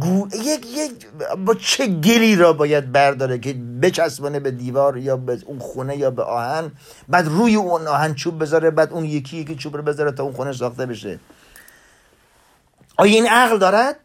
[0.00, 0.28] گو...
[0.32, 1.06] یک یک
[1.46, 6.10] با چه گلی را باید برداره که بچسبانه به دیوار یا به اون خونه یا
[6.10, 6.72] به آهن
[7.08, 10.32] بعد روی اون آهن چوب بذاره بعد اون یکی یکی چوب رو بذاره تا اون
[10.32, 11.18] خونه ساخته بشه.
[12.96, 13.96] آیا این عقل دارد؟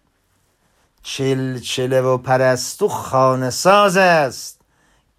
[1.03, 4.61] چل چله و پرستو خانه ساز است.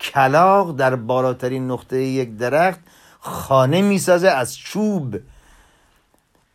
[0.01, 2.81] کلاق در بالاترین نقطه یک درخت
[3.21, 5.17] خانه می‌سازه از چوب.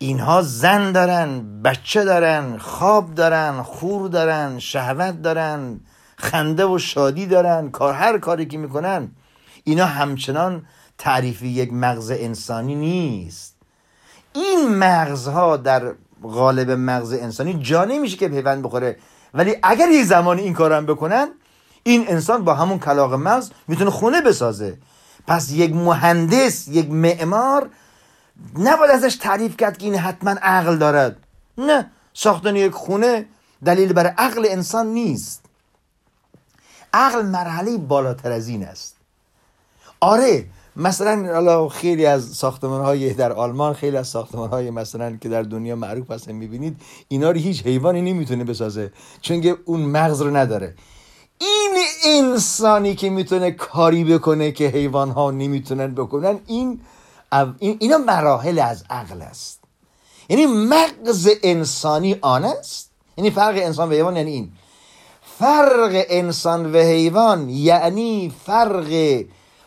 [0.04, 5.80] اینها زن دارن بچه دارن خواب دارن خور دارن شهوت دارن
[6.18, 9.12] خنده و شادی دارن کار هر کاری که می‌کنن
[9.64, 10.66] اینا همچنان
[10.98, 13.56] تعریفی یک مغز انسانی نیست.
[14.34, 15.94] این مغزها در
[16.24, 18.98] غالب مغز انسانی جا نمیشه که پیوند بخوره.
[19.34, 21.28] ولی اگر یه زمانی این کارم بکنن
[21.84, 24.78] این انسان با همون کلاق مغز می‌تونه خونه بسازه.
[25.28, 27.70] پس یک مهندس یک معمار
[28.58, 31.18] نباید ازش تعریف کرد که این حتما عقل دارد.
[31.58, 33.26] نه ساختن یک خونه
[33.66, 35.46] دلیل بر عقل انسان نیست.
[36.94, 38.96] عقل مرحله بالاتر از این است.
[40.00, 45.42] آره مثلا خیلی از ساختمان های در آلمان خیلی از ساختمان های مثلا که در
[45.42, 50.36] دنیا معروف هستن می‌بینید اینا رو هیچ حیوانی نمی‌تونه بسازه چون که اون مغز رو
[50.36, 50.76] نداره.
[51.38, 56.82] این انسانی که می‌تونه کاری بکنه که حیوان ها نمی‌تونن بکنن این
[57.60, 59.60] اینا مراحل از عقل است.
[60.30, 62.92] یعنی مغز انسانی آن است.
[63.18, 64.52] یعنی فرق انسان و حیوان یعنی این.
[65.40, 69.24] فرق انسان و حیوان یعنی فرق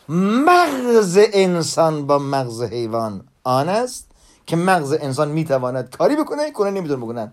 [0.09, 4.07] مغز انسان با مغز حیوان آن است
[4.47, 7.31] که مغز انسان می‌تواند کاری بکنه کنه نمی‌تونه بکنن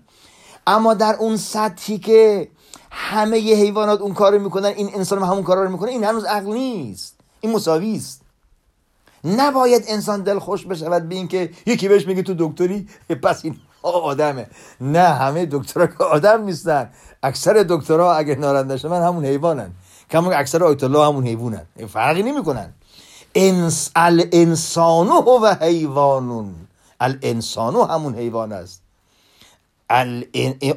[0.66, 2.48] اما در اون سطحی که
[2.90, 6.52] همه حیوانات اون کارو می‌کنن این انسان هم همون کار رو می‌کنه این هنوز عقل
[6.52, 7.20] نیست.
[7.40, 8.23] این مساوی است.
[9.24, 12.88] نباید انسان دل خوش بشود به اینکه یکی بهش میگه تو دکتری
[13.22, 14.46] پس این آدمه.
[14.80, 16.90] نه همه دکترها که آدم نیستن.
[17.22, 19.70] اکثر دکترها اگه نارنده من همون حیوانن.
[20.10, 21.62] کما اکثر آیت الله همون حیوانن.
[21.88, 22.72] فرقی نمی‌کنن.
[23.34, 26.54] انس الانسانو و حیوانون.
[27.00, 28.82] الانسانو همون حیوان است.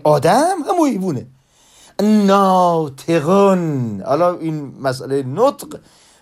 [0.03, 1.25] آدم همون حیوانه.
[2.01, 4.01] ناطقون.
[4.05, 5.79] حالا این مسئله نطق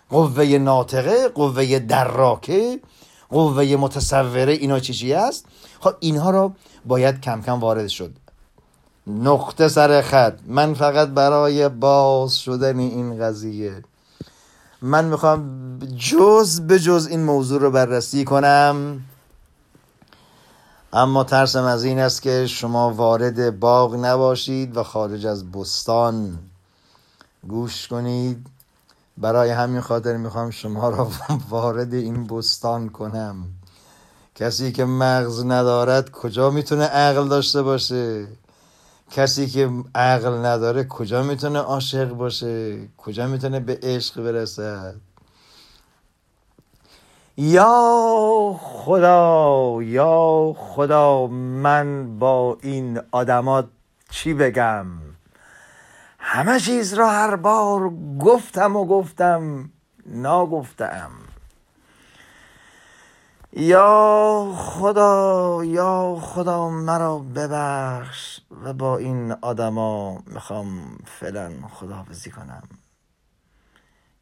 [0.10, 2.80] قوه ناطقه قوه دراکه
[3.30, 5.46] قوه متصوره اینا چی چی است؟
[5.80, 6.54] خب اینها رو
[6.86, 8.12] باید کم کم وارد شد.
[9.08, 10.40] نقطه سر خط.
[10.48, 13.84] من فقط برای باز شدن این قضیه.
[14.82, 19.02] من می‌خوام جز به جز این موضوع رو بررسی کنم.
[20.94, 26.40] اما ترسم از این است که شما وارد باغ نباشید و خارج از بستان.
[27.48, 28.48] گوش کنید.
[29.18, 31.08] برای همین خاطر می‌خوام شما را
[31.50, 33.36] وارد این بستان کنم.
[34.36, 38.28] کسی که مغز ندارد کجا می‌تونه عقل داشته باشه؟
[39.12, 44.96] کسی که عقل نداره کجا می‌تونه عاشق باشه؟ کجا می‌تونه به عشق برسد؟
[47.38, 53.68] یا خدا یا خدا من با این آدمات
[54.10, 54.86] چی بگم؟
[56.28, 59.70] همه چیز را هر بار گفتم و گفتم
[60.06, 61.12] ناگفتم.
[63.54, 72.64] یا خدا یا خدا مرا ببخش و با این آدما می‌خوام فعلا خداحافظی کنم.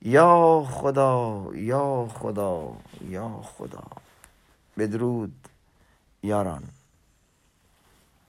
[0.01, 3.83] یا خدا یا خدا یا خدا.
[4.77, 5.47] بدرود
[6.23, 6.63] یاران.